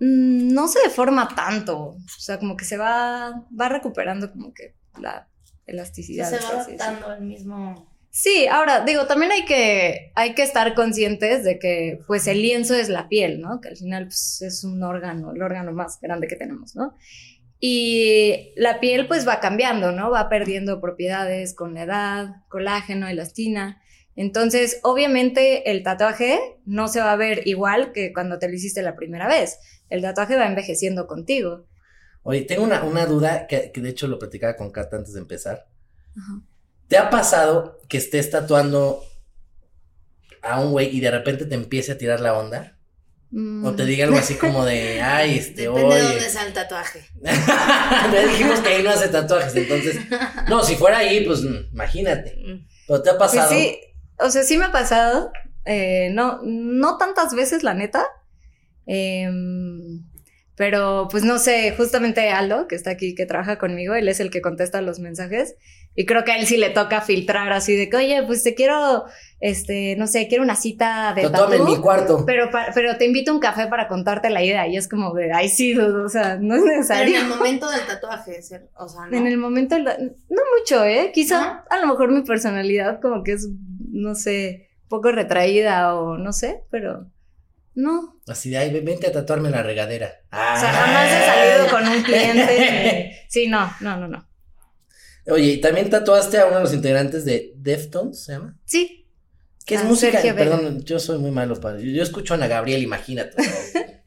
no 0.04 0.68
se 0.68 0.80
deforma 0.80 1.28
tanto, 1.34 1.78
o 1.78 2.18
sea, 2.18 2.38
como 2.38 2.56
que 2.56 2.64
se 2.64 2.76
va, 2.76 3.46
va 3.58 3.68
recuperando 3.68 4.30
como 4.30 4.52
que 4.52 4.74
la 5.00 5.28
elasticidad. 5.66 6.28
se 6.28 6.44
va 6.44 6.62
adaptando 6.62 7.08
al 7.08 7.22
mismo. 7.22 7.90
Sí, 8.10 8.46
ahora 8.46 8.84
digo, 8.84 9.06
también 9.06 9.32
hay 9.32 9.44
que, 9.44 10.12
hay 10.14 10.34
que 10.34 10.42
estar 10.42 10.74
conscientes 10.74 11.42
de 11.42 11.58
que 11.58 12.00
pues 12.06 12.26
el 12.26 12.42
lienzo 12.42 12.74
es 12.74 12.88
la 12.88 13.08
piel, 13.08 13.40
¿no? 13.40 13.60
Que 13.60 13.70
al 13.70 13.76
final 13.76 14.06
pues, 14.06 14.42
es 14.42 14.62
un 14.62 14.82
órgano, 14.82 15.32
el 15.32 15.42
órgano 15.42 15.72
más 15.72 15.98
grande 16.00 16.28
que 16.28 16.36
tenemos, 16.36 16.76
¿no? 16.76 16.94
Y 17.58 18.52
la 18.56 18.78
piel 18.78 19.08
pues 19.08 19.26
va 19.26 19.40
cambiando, 19.40 19.90
¿no? 19.90 20.10
Va 20.10 20.28
perdiendo 20.28 20.80
propiedades 20.80 21.54
con 21.54 21.74
la 21.74 21.82
edad, 21.82 22.28
colágeno, 22.48 23.08
elastina. 23.08 23.80
Entonces, 24.16 24.78
obviamente 24.82 25.70
el 25.70 25.82
tatuaje 25.82 26.40
no 26.64 26.88
se 26.88 27.00
va 27.00 27.12
a 27.12 27.16
ver 27.16 27.46
igual 27.46 27.92
que 27.92 28.12
cuando 28.12 28.38
te 28.38 28.48
lo 28.48 28.54
hiciste 28.54 28.82
la 28.82 28.94
primera 28.96 29.26
vez. 29.28 29.58
El 29.90 30.02
tatuaje 30.02 30.36
va 30.36 30.46
envejeciendo 30.46 31.06
contigo. 31.06 31.66
Oye, 32.22 32.42
tengo 32.42 32.62
una, 32.64 32.82
una 32.84 33.06
duda 33.06 33.46
que, 33.46 33.70
que 33.72 33.80
de 33.80 33.90
hecho 33.90 34.06
lo 34.06 34.18
platicaba 34.18 34.56
con 34.56 34.70
Kat 34.70 34.92
antes 34.94 35.12
de 35.14 35.20
empezar. 35.20 35.66
Ajá. 36.16 36.40
¿Te 36.88 36.96
ha 36.96 37.10
pasado 37.10 37.80
que 37.88 37.96
estés 37.98 38.30
tatuando 38.30 39.02
a 40.42 40.60
un 40.60 40.70
güey 40.72 40.94
y 40.94 41.00
de 41.00 41.10
repente 41.10 41.44
te 41.46 41.54
empiece 41.54 41.92
a 41.92 41.98
tirar 41.98 42.20
la 42.20 42.38
onda? 42.38 42.78
Mm. 43.30 43.64
O 43.64 43.74
te 43.74 43.84
diga 43.84 44.04
algo 44.04 44.16
así 44.16 44.34
como 44.36 44.64
de, 44.64 45.02
ay, 45.02 45.38
este, 45.38 45.62
Depende 45.62 45.84
oye. 45.86 45.96
de 45.96 46.02
dónde 46.08 46.28
sea 46.30 46.46
el 46.46 46.52
tatuaje. 46.52 47.00
ya 47.22 48.26
dijimos 48.28 48.60
que 48.60 48.68
ahí 48.68 48.82
no 48.82 48.90
hace 48.90 49.08
tatuajes, 49.08 49.56
entonces. 49.56 49.96
No, 50.48 50.62
si 50.62 50.76
fuera 50.76 50.98
ahí, 50.98 51.24
pues 51.26 51.42
mm, 51.42 51.72
imagínate. 51.72 52.36
Mm. 52.36 52.66
Pero 52.86 53.02
te 53.02 53.10
ha 53.10 53.18
Pues 53.18 53.30
pasado. 53.32 53.50
sí, 53.50 53.78
o 54.18 54.30
sea, 54.30 54.42
sí 54.42 54.56
me 54.58 54.66
ha 54.66 54.72
pasado. 54.72 55.32
eh, 55.66 56.10
no, 56.12 56.40
no 56.44 56.98
tantas 56.98 57.34
veces, 57.34 57.62
la 57.62 57.74
neta. 57.74 58.06
Em, 58.86 60.04
pero 60.56 61.08
pues 61.10 61.24
no 61.24 61.38
sé, 61.38 61.74
justamente 61.76 62.30
Aldo, 62.30 62.68
que 62.68 62.76
está 62.76 62.90
aquí, 62.90 63.14
que 63.14 63.26
trabaja 63.26 63.58
conmigo, 63.58 63.94
él 63.94 64.08
es 64.08 64.20
el 64.20 64.30
que 64.30 64.42
contesta 64.42 64.80
los 64.82 64.98
mensajes. 65.00 65.56
Y 65.96 66.06
creo 66.06 66.24
que 66.24 66.32
a 66.32 66.38
él 66.38 66.46
sí 66.46 66.56
le 66.56 66.70
toca 66.70 67.00
filtrar 67.00 67.52
así 67.52 67.76
de 67.76 67.88
que, 67.88 67.96
oye, 67.96 68.22
pues 68.26 68.42
te 68.42 68.54
quiero, 68.56 69.04
este, 69.38 69.94
no 69.96 70.06
sé, 70.08 70.26
quiero 70.26 70.42
una 70.42 70.56
cita 70.56 71.12
de 71.14 71.22
Tatúame 71.22 71.56
en 71.56 71.62
tatú, 71.62 71.70
mi 71.76 71.80
cuarto. 71.80 72.24
pero, 72.26 72.50
pa- 72.50 72.68
pero 72.74 72.96
te 72.96 73.04
invito 73.04 73.30
a 73.30 73.34
un 73.34 73.40
café 73.40 73.68
para 73.68 73.86
contarte 73.86 74.28
la 74.30 74.42
idea. 74.42 74.66
Y 74.66 74.76
es 74.76 74.88
como 74.88 75.14
de, 75.14 75.32
ay, 75.32 75.48
sí, 75.48 75.78
o 75.78 76.08
sea, 76.08 76.36
no 76.40 76.56
es 76.56 76.62
Pero 76.62 76.72
en 76.72 76.78
necesario. 76.80 77.20
el 77.20 77.26
momento 77.28 77.70
del 77.70 77.86
tatuaje, 77.86 78.40
o 78.76 78.88
sea, 78.88 79.06
¿no? 79.08 79.16
En 79.16 79.26
el 79.28 79.36
momento, 79.36 79.78
la- 79.78 79.96
no 79.98 80.42
mucho, 80.58 80.84
¿eh? 80.84 81.12
Quizá 81.14 81.40
¿No? 81.40 81.62
a 81.70 81.78
lo 81.80 81.86
mejor 81.86 82.10
mi 82.10 82.22
personalidad 82.22 83.00
como 83.00 83.22
que 83.22 83.32
es, 83.34 83.48
no 83.92 84.16
sé, 84.16 84.70
poco 84.88 85.12
retraída 85.12 85.94
o 85.94 86.18
no 86.18 86.32
sé, 86.32 86.62
pero 86.70 87.06
no. 87.76 88.16
Así 88.26 88.50
de, 88.50 88.58
ay, 88.58 88.72
ven- 88.72 88.84
vente 88.84 89.06
a 89.06 89.12
tatuarme 89.12 89.48
en 89.48 89.54
la 89.54 89.62
regadera. 89.62 90.12
O 90.32 90.36
sea, 90.60 90.72
jamás 90.72 91.08
he 91.12 91.24
salido 91.26 91.70
con 91.70 91.86
un 91.88 92.02
cliente. 92.02 93.20
Sí, 93.28 93.48
no, 93.48 93.68
no, 93.80 93.96
no, 93.96 94.06
no. 94.06 94.24
Oye, 95.26 95.52
y 95.52 95.60
también 95.60 95.90
tatuaste 95.90 96.38
a 96.38 96.46
uno 96.46 96.56
de 96.56 96.62
los 96.62 96.74
integrantes 96.74 97.24
de 97.24 97.52
Deftones, 97.56 98.24
¿se 98.24 98.32
llama? 98.32 98.58
Sí. 98.64 99.06
¿Qué 99.64 99.76
es 99.76 99.80
A 99.80 99.84
música? 99.84 100.12
Sergio 100.12 100.34
Vega. 100.34 100.56
Perdón, 100.58 100.84
yo 100.84 100.98
soy 100.98 101.18
muy 101.18 101.30
malo 101.30 101.58
para. 101.60 101.78
Yo, 101.78 101.90
yo 101.90 102.02
escucho 102.02 102.34
a 102.34 102.36
Ana 102.36 102.46
Gabriel, 102.46 102.82
imagínate. 102.82 103.36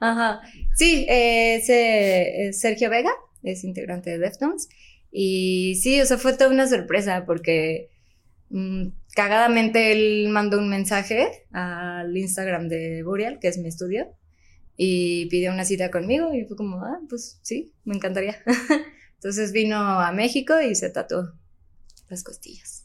Ajá. 0.00 0.40
Sí, 0.76 1.06
eh, 1.08 1.56
ese, 1.56 2.48
es 2.48 2.60
Sergio 2.60 2.88
Vega 2.90 3.10
es 3.42 3.64
integrante 3.64 4.10
de 4.10 4.18
Deftones. 4.18 4.68
Y 5.10 5.76
sí, 5.82 6.00
o 6.00 6.06
sea, 6.06 6.18
fue 6.18 6.34
toda 6.34 6.50
una 6.50 6.68
sorpresa 6.68 7.24
porque 7.26 7.90
mm, 8.50 8.88
cagadamente 9.14 9.92
él 9.92 10.28
mandó 10.30 10.58
un 10.58 10.68
mensaje 10.68 11.46
al 11.52 12.16
Instagram 12.16 12.68
de 12.68 13.02
Burial, 13.02 13.38
que 13.40 13.48
es 13.48 13.58
mi 13.58 13.68
estudio, 13.68 14.08
y 14.76 15.26
pidió 15.26 15.52
una 15.52 15.64
cita 15.64 15.90
conmigo 15.90 16.32
y 16.32 16.44
fue 16.44 16.56
como, 16.56 16.82
ah, 16.82 17.00
pues 17.08 17.40
sí, 17.42 17.72
me 17.84 17.94
encantaría. 17.94 18.38
Entonces 19.20 19.52
vino 19.52 19.76
a 19.78 20.12
México 20.12 20.60
y 20.60 20.74
se 20.74 20.90
tatuó 20.90 21.32
las 22.08 22.24
costillas. 22.24 22.84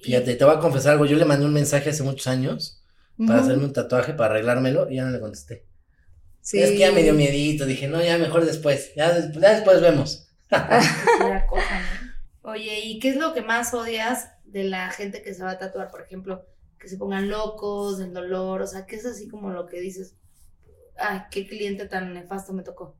Fíjate, 0.00 0.34
te 0.36 0.44
voy 0.44 0.54
a 0.54 0.60
confesar 0.60 0.92
algo. 0.92 1.06
Yo 1.06 1.16
le 1.16 1.24
mandé 1.24 1.44
un 1.46 1.52
mensaje 1.52 1.90
hace 1.90 2.02
muchos 2.02 2.26
años 2.28 2.82
para 3.26 3.40
hacerme 3.40 3.64
un 3.64 3.72
tatuaje, 3.72 4.14
para 4.14 4.34
arreglármelo, 4.34 4.90
y 4.90 4.96
ya 4.96 5.04
no 5.04 5.10
le 5.10 5.20
contesté. 5.20 5.66
Sí. 6.40 6.58
Es 6.60 6.70
que 6.70 6.78
ya 6.78 6.92
me 6.92 7.02
dio 7.02 7.14
miedito. 7.14 7.66
Dije, 7.66 7.88
no, 7.88 8.02
ya 8.02 8.18
mejor 8.18 8.44
después. 8.44 8.92
Ya, 8.94 9.12
des- 9.12 9.32
ya 9.40 9.54
después 9.54 9.80
vemos. 9.80 10.28
la 10.50 11.46
cosa, 11.46 11.80
¿no? 11.80 12.50
Oye, 12.52 12.80
¿y 12.80 12.98
qué 13.00 13.10
es 13.10 13.16
lo 13.16 13.34
que 13.34 13.42
más 13.42 13.74
odias 13.74 14.28
de 14.44 14.64
la 14.64 14.90
gente 14.90 15.22
que 15.22 15.34
se 15.34 15.42
va 15.42 15.52
a 15.52 15.58
tatuar? 15.58 15.90
Por 15.90 16.02
ejemplo, 16.02 16.46
que 16.78 16.88
se 16.88 16.96
pongan 16.96 17.28
locos, 17.28 17.98
del 17.98 18.12
dolor, 18.12 18.62
o 18.62 18.66
sea, 18.66 18.86
¿qué 18.86 18.96
es 18.96 19.06
así 19.06 19.28
como 19.28 19.50
lo 19.50 19.66
que 19.66 19.80
dices? 19.80 20.14
Ay, 20.98 21.22
qué 21.30 21.46
cliente 21.46 21.86
tan 21.88 22.14
nefasto 22.14 22.52
me 22.52 22.62
tocó. 22.62 22.96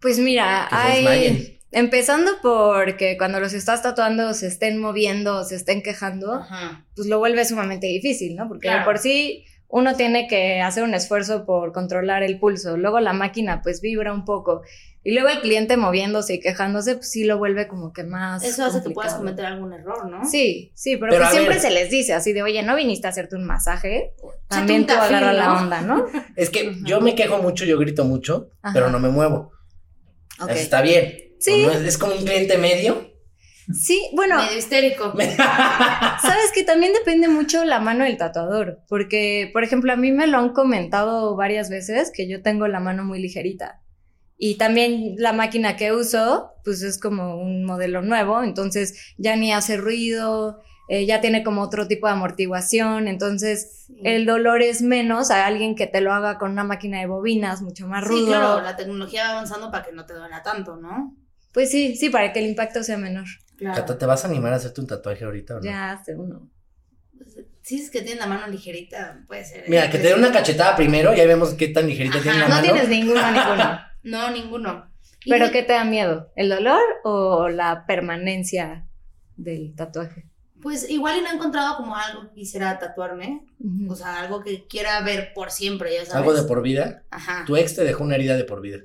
Pues 0.00 0.18
mira, 0.18 0.68
hay... 0.70 1.52
Empezando 1.72 2.30
porque 2.42 3.16
cuando 3.18 3.38
los 3.40 3.52
estás 3.52 3.82
tatuando 3.82 4.32
se 4.34 4.46
estén 4.46 4.78
moviendo, 4.80 5.44
se 5.44 5.56
estén 5.56 5.82
quejando, 5.82 6.32
Ajá. 6.34 6.84
pues 6.94 7.06
lo 7.08 7.18
vuelve 7.18 7.44
sumamente 7.44 7.86
difícil, 7.88 8.34
¿no? 8.34 8.48
Porque 8.48 8.68
de 8.68 8.74
Claro. 8.76 8.86
por 8.86 8.98
sí 8.98 9.44
uno 9.68 9.94
tiene 9.94 10.26
que 10.28 10.60
hacer 10.62 10.84
un 10.84 10.94
esfuerzo 10.94 11.44
por 11.44 11.72
controlar 11.72 12.22
el 12.22 12.38
pulso, 12.38 12.76
luego 12.78 13.00
la 13.00 13.12
máquina 13.12 13.60
pues 13.62 13.80
vibra 13.82 14.14
un 14.14 14.24
poco 14.24 14.62
y 15.02 15.12
luego 15.12 15.28
el 15.28 15.40
cliente 15.40 15.76
moviéndose 15.76 16.34
y 16.34 16.40
quejándose, 16.40 16.94
pues 16.94 17.10
sí 17.10 17.24
lo 17.24 17.36
vuelve 17.36 17.66
como 17.68 17.92
que 17.92 18.04
más 18.04 18.42
Eso 18.44 18.64
hace 18.64 18.80
que 18.82 18.90
puedas 18.90 19.14
cometer 19.14 19.44
algún 19.44 19.72
error, 19.74 20.08
¿no? 20.08 20.24
Sí, 20.24 20.70
sí, 20.74 20.96
pero, 20.96 21.10
Pero 21.10 21.24
pues 21.24 21.32
siempre 21.32 21.54
ver. 21.56 21.62
se 21.62 21.70
les 21.72 21.90
dice 21.90 22.14
así 22.14 22.32
de, 22.32 22.42
oye, 22.42 22.62
no 22.62 22.74
viniste 22.76 23.06
a 23.08 23.10
hacerte 23.10 23.36
un 23.36 23.44
masaje, 23.44 24.12
también 24.48 24.86
tú 24.86 24.94
agarra 24.94 25.32
la 25.32 25.46
¿no? 25.46 25.58
onda, 25.60 25.80
¿no? 25.82 26.06
Es 26.36 26.48
que 26.48 26.76
yo 26.84 27.00
me 27.00 27.14
quejo 27.14 27.38
mucho, 27.38 27.64
yo 27.66 27.76
grito 27.76 28.04
mucho, 28.04 28.50
Ajá. 28.62 28.72
pero 28.72 28.88
no 28.88 28.98
me 28.98 29.08
muevo. 29.10 29.52
Eso 30.38 30.50
está 30.50 30.82
bien. 30.82 31.14
Sí. 31.38 31.64
¿O 31.64 31.68
no? 31.68 31.72
es, 31.72 31.82
es 31.82 31.98
como 31.98 32.14
un 32.14 32.24
cliente 32.24 32.58
medio. 32.58 33.16
Sí, 33.72 34.00
bueno, 34.14 34.36
Medio 34.36 34.58
histérico. 34.58 35.12
Sabes 35.16 36.52
que 36.54 36.62
también 36.62 36.92
depende 36.92 37.28
mucho 37.28 37.64
la 37.64 37.80
mano 37.80 38.04
del 38.04 38.16
tatuador, 38.16 38.82
porque, 38.88 39.50
por 39.52 39.64
ejemplo, 39.64 39.92
a 39.92 39.96
mí 39.96 40.12
me 40.12 40.28
lo 40.28 40.38
han 40.38 40.50
comentado 40.50 41.34
varias 41.34 41.68
veces 41.68 42.12
que 42.14 42.28
yo 42.28 42.42
tengo 42.42 42.68
la 42.68 42.78
mano 42.78 43.04
muy 43.04 43.20
ligerita. 43.20 43.82
Y 44.38 44.56
también 44.56 45.14
la 45.16 45.32
máquina 45.32 45.76
que 45.76 45.92
uso, 45.92 46.52
pues 46.62 46.82
es 46.82 47.00
como 47.00 47.36
un 47.40 47.64
modelo 47.64 48.02
nuevo, 48.02 48.42
entonces 48.42 49.14
ya 49.16 49.34
ni 49.34 49.52
hace 49.52 49.78
ruido, 49.78 50.62
eh, 50.88 51.06
ya 51.06 51.20
tiene 51.20 51.42
como 51.42 51.62
otro 51.62 51.88
tipo 51.88 52.06
de 52.06 52.12
amortiguación, 52.12 53.08
entonces 53.08 53.86
el 54.04 54.26
dolor 54.26 54.62
es 54.62 54.82
menos 54.82 55.30
a 55.30 55.46
alguien 55.46 55.74
que 55.74 55.86
te 55.86 56.00
lo 56.00 56.12
haga 56.12 56.38
con 56.38 56.52
una 56.52 56.64
máquina 56.64 57.00
de 57.00 57.06
bobinas, 57.06 57.62
mucho 57.62 57.86
más 57.88 58.04
rudo. 58.04 58.18
Sí, 58.18 58.26
claro, 58.26 58.60
la 58.62 58.76
tecnología 58.76 59.24
va 59.24 59.30
avanzando 59.32 59.70
para 59.70 59.84
que 59.84 59.92
no 59.92 60.06
te 60.06 60.14
duela 60.14 60.42
tanto, 60.42 60.76
¿no? 60.76 61.16
Pues 61.52 61.70
sí, 61.70 61.96
sí, 61.96 62.10
para 62.10 62.32
que 62.32 62.40
el 62.40 62.46
impacto 62.46 62.82
sea 62.82 62.98
menor. 62.98 63.24
Claro. 63.56 63.96
¿te 63.96 64.04
vas 64.06 64.24
a 64.24 64.28
animar 64.28 64.52
a 64.52 64.56
hacerte 64.56 64.80
un 64.82 64.86
tatuaje 64.86 65.24
ahorita 65.24 65.54
o 65.54 65.56
no? 65.60 65.64
Ya 65.64 65.92
hace 65.92 66.14
uno. 66.14 66.50
Si 67.62 67.80
es 67.80 67.90
que 67.90 68.02
tiene 68.02 68.20
la 68.20 68.26
mano 68.26 68.46
ligerita, 68.46 69.24
puede 69.26 69.44
ser. 69.44 69.64
Mira, 69.66 69.90
que 69.90 69.98
te 69.98 70.08
dé 70.08 70.14
una 70.14 70.30
cachetada 70.30 70.76
primero 70.76 71.14
y 71.14 71.20
ahí 71.20 71.26
vemos 71.26 71.54
qué 71.54 71.68
tan 71.68 71.86
ligerita 71.86 72.18
Ajá, 72.18 72.22
tiene 72.22 72.38
la 72.38 72.48
No 72.48 72.54
mano. 72.54 72.62
tienes 72.62 72.88
ninguno, 72.88 73.20
ninguno. 73.32 73.80
No, 74.04 74.30
ninguno. 74.30 74.92
¿Pero 75.28 75.50
qué 75.50 75.62
te 75.64 75.72
da 75.72 75.84
miedo? 75.84 76.30
¿El 76.36 76.48
dolor 76.48 76.80
o 77.02 77.48
la 77.48 77.84
permanencia 77.86 78.86
del 79.36 79.74
tatuaje? 79.74 80.26
Pues 80.62 80.88
igual 80.90 81.18
y 81.18 81.20
no 81.22 81.28
he 81.30 81.34
encontrado 81.34 81.76
como 81.76 81.94
algo 81.96 82.22
que 82.28 82.34
quisiera 82.40 82.78
tatuarme. 82.78 83.42
O 83.88 83.94
sea, 83.94 84.20
algo 84.20 84.42
que 84.42 84.66
quiera 84.66 85.00
ver 85.02 85.32
por 85.34 85.50
siempre, 85.50 85.92
ya 85.94 86.00
sabes. 86.00 86.14
Algo 86.14 86.34
de 86.34 86.42
por 86.42 86.62
vida. 86.62 87.02
Ajá. 87.10 87.44
Tu 87.46 87.56
ex 87.56 87.74
te 87.76 87.84
dejó 87.84 88.02
una 88.04 88.14
herida 88.16 88.36
de 88.36 88.44
por 88.44 88.60
vida. 88.60 88.78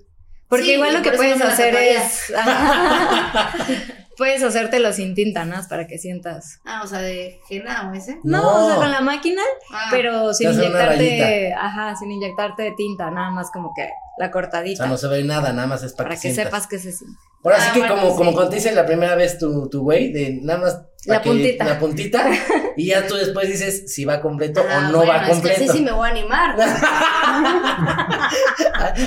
Porque 0.47 0.65
Sí, 0.65 0.71
igual 0.73 0.93
lo 0.95 1.01
que 1.01 1.11
puedes 1.13 1.37
no 1.39 1.45
hacer 1.45 1.73
es... 1.75 2.33
Puedes 4.17 4.43
hacértelo 4.43 4.91
sin 4.93 5.15
tinta, 5.15 5.45
¿no? 5.45 5.55
Para 5.67 5.87
que 5.87 5.97
sientas... 5.97 6.59
Ah, 6.65 6.81
o 6.83 6.87
sea, 6.87 6.99
de 6.99 7.39
Jena 7.47 7.89
o 7.89 7.93
ese. 7.95 8.19
No, 8.23 8.41
No. 8.41 8.65
o 8.65 8.67
sea, 8.67 8.75
con 8.75 8.91
la 8.91 9.01
máquina, 9.01 9.41
Ah, 9.73 9.87
pero 9.89 10.33
sin 10.33 10.51
inyectarte... 10.51 11.53
Ajá, 11.53 11.95
sin 11.95 12.11
inyectarte 12.11 12.61
de 12.63 12.71
tinta, 12.73 13.09
nada 13.09 13.31
más 13.31 13.49
como 13.51 13.73
que 13.73 13.87
la 14.19 14.27
O 14.27 14.31
cortadita. 14.31 14.83
sea, 14.83 14.91
no 14.91 14.97
se 14.97 15.07
ve 15.07 15.23
nada, 15.23 15.53
nada 15.53 15.67
más 15.67 15.81
es 15.83 15.93
para, 15.93 16.09
para 16.09 16.15
que 16.15 16.21
sientas. 16.33 16.45
sepas 16.45 16.67
que 16.67 16.77
se 16.77 16.91
siente. 16.91 17.17
Ahora 17.43 17.57
Ah, 17.59 17.61
sí 17.65 17.71
que 17.73 17.79
bueno, 17.79 17.95
como, 17.95 18.11
sí. 18.11 18.17
como 18.17 18.33
cuando 18.33 18.51
te 18.51 18.71
la 18.73 18.85
primera 18.85 19.15
vez 19.15 19.39
tu, 19.39 19.67
tu 19.69 19.81
güey, 19.81 20.11
de 20.11 20.39
nada 20.43 20.59
más 20.59 20.81
La 21.05 21.21
puntita. 21.21 21.63
La 21.65 21.79
puntita. 21.79 22.29
y 22.77 22.87
ya 22.87 23.07
tú 23.07 23.15
después 23.15 23.49
dices 23.49 23.91
si 23.91 24.05
va 24.05 24.21
completo 24.21 24.61
Ah, 24.69 24.85
o 24.87 24.91
no 24.91 24.97
bueno, 24.99 25.11
va 25.13 25.17
es 25.17 25.23
que 25.23 25.31
completo. 25.31 25.63
así 25.63 25.77
sí 25.77 25.83
me 25.83 25.91
voy 25.91 26.07
a 26.07 26.11
animar. 26.11 26.55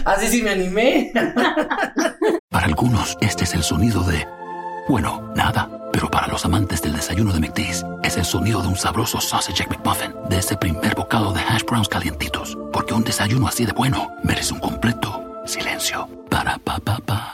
Así 0.05 0.29
sí 0.29 0.43
me 0.43 0.51
animé. 0.51 1.13
Para 2.51 2.67
algunos, 2.67 3.17
este 3.21 3.45
es 3.45 3.55
el 3.55 3.63
sonido 3.63 4.03
de, 4.05 4.27
bueno, 4.89 5.33
nada. 5.35 5.69
Pero 5.93 6.11
para 6.11 6.27
los 6.27 6.45
amantes 6.45 6.83
del 6.83 6.95
desayuno 6.97 7.33
de 7.33 7.39
McDee's, 7.39 7.85
es 8.03 8.17
el 8.17 8.25
sonido 8.25 8.61
de 8.63 8.69
un 8.69 8.75
sabroso 8.77 9.21
sausage 9.21 9.65
McMuffin, 9.69 10.13
de 10.29 10.39
ese 10.39 10.57
primer 10.57 10.97
bocado 10.97 11.33
de 11.33 11.41
hash 11.41 11.63
browns 11.65 11.89
calientitos. 11.89 12.59
Porque 12.73 12.95
un 12.95 13.05
desayuno 13.05 13.47
así 13.47 13.65
de 13.65 13.73
bueno 13.73 14.13
merece 14.25 14.55
un 14.55 14.61
completo 14.61 15.23
silencio. 15.47 16.09
Para 16.29 16.59
pa 16.59 16.79
pa 16.81 16.99
pa. 16.99 17.34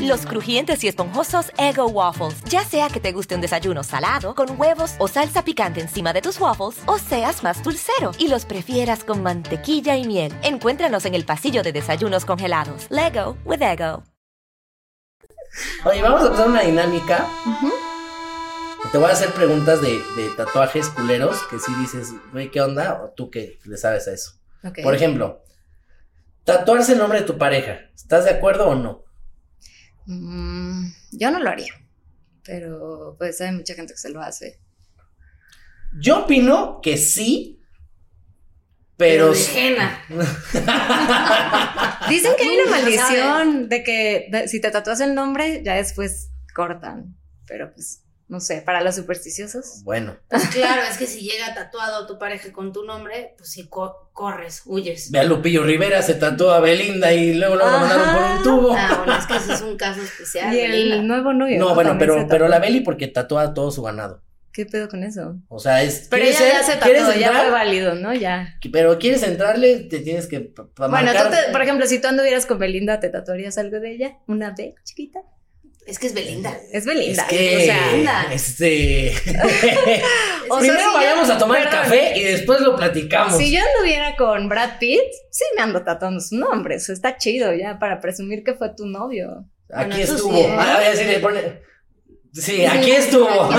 Los 0.00 0.26
crujientes 0.26 0.82
y 0.84 0.88
esponjosos 0.88 1.50
Ego 1.58 1.86
Waffles. 1.86 2.42
Ya 2.44 2.64
sea 2.64 2.88
que 2.88 3.00
te 3.00 3.12
guste 3.12 3.34
un 3.34 3.40
desayuno 3.40 3.82
salado, 3.82 4.34
con 4.34 4.58
huevos 4.58 4.94
o 4.98 5.08
salsa 5.08 5.44
picante 5.44 5.80
encima 5.80 6.12
de 6.12 6.22
tus 6.22 6.40
waffles, 6.40 6.82
o 6.86 6.98
seas 6.98 7.42
más 7.42 7.62
dulcero 7.62 8.12
y 8.18 8.28
los 8.28 8.44
prefieras 8.44 9.04
con 9.04 9.22
mantequilla 9.22 9.96
y 9.96 10.06
miel. 10.06 10.32
Encuéntranos 10.42 11.04
en 11.04 11.14
el 11.14 11.24
pasillo 11.24 11.62
de 11.62 11.72
desayunos 11.72 12.24
congelados. 12.24 12.86
Lego 12.90 13.36
with 13.44 13.62
Ego. 13.62 14.02
Oye, 15.84 16.02
vamos 16.02 16.22
a 16.22 16.26
empezar 16.26 16.48
una 16.48 16.62
dinámica. 16.62 17.28
Te 18.90 18.98
voy 18.98 19.08
a 19.08 19.12
hacer 19.12 19.30
preguntas 19.32 19.80
de, 19.80 19.92
de 20.16 20.30
tatuajes 20.36 20.88
culeros 20.88 21.42
que 21.44 21.58
si 21.58 21.74
dices, 21.76 22.12
güey, 22.32 22.50
¿qué 22.50 22.60
onda? 22.60 23.02
O 23.02 23.10
tú 23.10 23.30
que 23.30 23.58
le 23.64 23.76
sabes 23.76 24.08
a 24.08 24.12
eso. 24.12 24.32
Por 24.82 24.94
ejemplo, 24.94 25.42
tatuarse 26.44 26.92
el 26.92 26.98
nombre 26.98 27.20
de 27.20 27.26
tu 27.26 27.38
pareja. 27.38 27.78
¿Estás 27.94 28.24
de 28.24 28.30
acuerdo 28.30 28.68
o 28.68 28.74
no? 28.74 29.03
Mm, 30.06 30.86
yo 31.12 31.30
no 31.30 31.38
lo 31.40 31.50
haría, 31.50 31.72
pero 32.44 33.14
pues 33.18 33.40
hay 33.40 33.52
mucha 33.52 33.74
gente 33.74 33.94
que 33.94 33.98
se 33.98 34.10
lo 34.10 34.20
hace. 34.20 34.60
Yo 35.98 36.24
opino 36.24 36.80
que 36.82 36.96
sí, 36.98 37.60
Pero. 38.96 39.32
Dicen 42.08 42.32
que 42.36 42.42
hay 42.42 42.58
una 42.60 42.70
maldición 42.70 43.68
de 43.68 43.82
que 43.82 44.28
de- 44.30 44.48
si 44.48 44.60
te 44.60 44.70
tatúas 44.70 45.00
el 45.00 45.14
nombre, 45.14 45.62
ya 45.64 45.74
después 45.74 46.30
cortan. 46.54 47.16
Pero 47.46 47.72
pues, 47.72 48.02
no 48.28 48.40
sé, 48.40 48.62
para 48.62 48.80
los 48.82 48.94
supersticiosos. 48.96 49.82
Bueno, 49.84 50.16
Pues 50.28 50.46
claro, 50.48 50.82
es 50.90 50.96
que 50.98 51.06
si 51.06 51.20
llega 51.20 51.54
tatuado 51.54 52.06
tu 52.06 52.18
pareja 52.18 52.52
con 52.52 52.72
tu 52.72 52.84
nombre, 52.84 53.34
pues 53.36 53.50
sí 53.50 53.68
co- 53.68 54.10
corres, 54.12 54.62
huyes. 54.64 55.10
ve 55.10 55.18
a 55.20 55.24
Lupillo 55.24 55.62
Rivera, 55.64 56.00
se 56.02 56.14
tatuó 56.14 56.50
a 56.52 56.60
Belinda 56.60 57.12
y 57.12 57.34
luego 57.34 57.56
lo 57.56 57.66
mandaron 57.66 58.14
por 58.16 58.36
un 58.38 58.42
tubo. 58.42 58.74
Ah, 58.76 59.02
bueno, 59.04 59.18
es 59.18 59.26
que 59.26 59.36
ese 59.36 59.52
es 59.54 59.60
un 59.60 59.76
caso 59.76 60.00
especial. 60.02 60.54
y 60.54 60.60
el 60.60 60.70
Belinda. 60.70 61.02
nuevo 61.02 61.32
novio. 61.32 61.58
no, 61.58 61.74
bueno, 61.74 61.96
pero, 61.98 62.26
pero 62.28 62.48
la 62.48 62.58
Beli 62.58 62.80
porque 62.80 63.08
tatúa 63.08 63.42
a 63.42 63.54
todo 63.54 63.70
su 63.70 63.82
ganado. 63.82 64.22
¿Qué 64.52 64.66
pedo 64.66 64.88
con 64.88 65.02
eso? 65.02 65.36
O 65.48 65.58
sea, 65.58 65.82
es. 65.82 66.06
Pero 66.08 66.22
¿quieres 66.22 66.40
ella 66.40 66.52
ya 66.52 66.62
se 66.62 66.78
¿quieres 66.78 67.02
tatuó, 67.06 67.20
ya 67.20 67.32
fue 67.32 67.50
válido, 67.50 67.96
¿no? 67.96 68.14
Ya. 68.14 68.56
Pero 68.72 69.00
quieres 69.00 69.24
entrarle, 69.24 69.80
te 69.90 69.98
tienes 69.98 70.28
que 70.28 70.38
Bueno, 70.76 70.90
marcar- 70.92 71.24
tú 71.28 71.30
te- 71.34 71.50
por 71.50 71.60
ejemplo, 71.60 71.86
si 71.88 72.00
tú 72.00 72.06
anduvieras 72.06 72.46
con 72.46 72.60
Belinda, 72.60 73.00
¿te 73.00 73.08
tatuarías 73.08 73.58
algo 73.58 73.80
de 73.80 73.90
ella? 73.90 74.18
¿Una 74.28 74.52
B 74.56 74.76
chiquita? 74.84 75.18
Es 75.86 75.98
que 75.98 76.06
es 76.06 76.14
Belinda. 76.14 76.56
Es 76.72 76.86
Belinda. 76.86 77.22
Es 77.24 77.28
que, 77.28 77.56
o 77.56 77.60
sea, 77.60 77.86
Belinda. 77.90 78.26
este, 78.32 79.12
O 80.48 80.60
sea, 80.60 80.60
primero 80.60 80.90
si 80.90 80.94
vayamos 80.96 81.28
yo- 81.28 81.34
a 81.34 81.38
tomar 81.38 81.58
el 81.60 81.64
perdón. 81.68 81.82
café 81.82 82.18
y 82.18 82.22
después 82.22 82.60
lo 82.60 82.74
platicamos. 82.76 83.36
Si 83.36 83.52
yo 83.52 83.60
anduviera 83.60 84.16
con 84.16 84.48
Brad 84.48 84.78
Pitt, 84.78 85.00
sí 85.30 85.44
me 85.56 85.62
ando 85.62 85.82
tatuando 85.84 86.20
su 86.20 86.36
nombre. 86.36 86.76
Eso 86.76 86.92
está 86.92 87.16
chido 87.18 87.52
ya 87.54 87.78
para 87.78 88.00
presumir 88.00 88.42
que 88.44 88.54
fue 88.54 88.70
tu 88.74 88.86
novio. 88.86 89.44
Aquí 89.72 89.90
Bueno, 89.90 90.04
estuvo. 90.04 90.34
sí, 90.36 90.40
¿eh? 90.40 90.56
Ah, 90.58 90.80
le 90.94 91.18
pone- 91.20 91.62
Sí, 92.32 92.64
aquí 92.64 92.90
estuvo. 92.90 93.28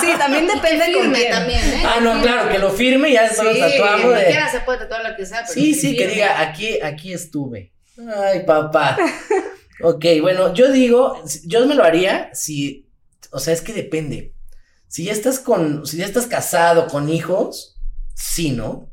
Sí, 0.00 0.08
también 0.18 0.46
depende 0.48 0.92
con 0.92 1.02
Firme 1.14 1.24
también, 1.30 1.60
¿eh? 1.60 1.82
ah, 1.84 2.00
no, 2.00 2.20
claro, 2.20 2.48
que 2.50 2.58
lo 2.58 2.70
firme 2.70 3.10
y 3.10 3.12
ya 3.12 3.28
después 3.28 3.54
Sí, 3.54 3.60
lo 3.60 3.68
tatuamos. 3.68 4.02
de- 4.02 4.08
Cualquiera 4.10 4.50
se 4.50 4.60
puede 4.60 4.78
tatuar 4.80 5.08
lo 5.08 5.14
que 5.16 5.26
sea, 5.26 5.42
pero 5.42 5.52
Sí, 5.52 5.74
sí, 5.74 5.92
que 5.92 5.98
firme. 6.04 6.14
diga, 6.14 6.40
aquí, 6.40 6.80
aquí 6.82 7.12
estuve. 7.12 7.72
Ay, 8.16 8.40
papá. 8.44 8.96
Ok, 9.82 10.04
bueno, 10.20 10.54
yo 10.54 10.72
digo, 10.72 11.22
yo 11.44 11.66
me 11.66 11.74
lo 11.74 11.84
haría 11.84 12.34
si, 12.34 12.88
o 13.30 13.38
sea, 13.38 13.52
es 13.52 13.60
que 13.60 13.72
depende. 13.72 14.34
Si 14.88 15.04
ya 15.04 15.12
estás 15.12 15.38
con, 15.38 15.86
si 15.86 15.98
ya 15.98 16.06
estás 16.06 16.26
casado 16.26 16.86
con 16.86 17.08
hijos, 17.08 17.78
sí, 18.14 18.50
¿no? 18.50 18.90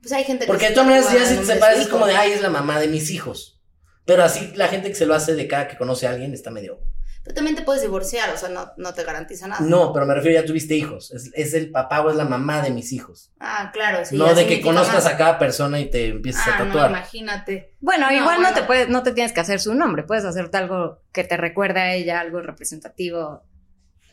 Pues 0.00 0.12
hay 0.12 0.24
gente 0.24 0.44
que 0.44 0.50
Porque 0.50 0.68
de 0.68 0.74
todas 0.74 0.88
maneras, 0.88 1.12
ya 1.12 1.26
si 1.26 1.36
te 1.36 1.44
separas, 1.44 1.78
es 1.78 1.88
como 1.88 2.06
de, 2.06 2.16
ay, 2.16 2.32
es 2.32 2.42
la 2.42 2.50
mamá 2.50 2.80
de 2.80 2.88
mis 2.88 3.10
hijos. 3.10 3.60
Pero 4.04 4.24
así 4.24 4.52
la 4.56 4.68
gente 4.68 4.88
que 4.88 4.96
se 4.96 5.06
lo 5.06 5.14
hace 5.14 5.34
de 5.34 5.46
cada 5.46 5.68
que 5.68 5.76
conoce 5.76 6.06
a 6.06 6.10
alguien 6.10 6.34
está 6.34 6.50
medio. 6.50 6.80
Pero 7.24 7.34
también 7.36 7.54
te 7.54 7.62
puedes 7.62 7.82
divorciar, 7.82 8.30
o 8.34 8.36
sea, 8.36 8.48
no, 8.48 8.72
no 8.76 8.94
te 8.94 9.04
garantiza 9.04 9.46
nada. 9.46 9.60
No, 9.64 9.92
pero 9.92 10.06
me 10.06 10.14
refiero, 10.14 10.40
ya 10.40 10.44
tuviste 10.46 10.74
hijos. 10.74 11.12
Es, 11.12 11.30
es 11.34 11.54
el 11.54 11.70
papá 11.70 12.00
o 12.00 12.10
es 12.10 12.16
la 12.16 12.24
mamá 12.24 12.62
de 12.62 12.70
mis 12.70 12.92
hijos. 12.92 13.30
Ah, 13.38 13.70
claro, 13.72 14.04
sí. 14.04 14.16
no 14.16 14.34
de 14.34 14.46
que 14.46 14.60
conozcas 14.60 15.04
más. 15.04 15.06
a 15.06 15.16
cada 15.16 15.38
persona 15.38 15.78
y 15.78 15.88
te 15.88 16.08
empieces 16.08 16.42
a 16.46 16.56
Ah, 16.56 16.58
no, 16.58 16.64
tatuar. 16.66 16.90
imagínate. 16.90 17.74
Bueno, 17.80 18.06
No, 18.10 18.16
igual 18.16 18.42
no 18.42 18.52
te 18.52 18.62
puedes, 18.64 18.88
no 18.88 19.04
te 19.04 19.12
tienes 19.12 19.32
que 19.32 19.38
hacer 19.40 19.60
su 19.60 19.72
nombre, 19.74 20.02
puedes 20.02 20.24
hacerte 20.24 20.56
algo 20.56 21.00
que 21.12 21.22
te 21.22 21.36
recuerde 21.36 21.80
a 21.80 21.94
ella, 21.94 22.18
algo 22.18 22.40
representativo, 22.40 23.44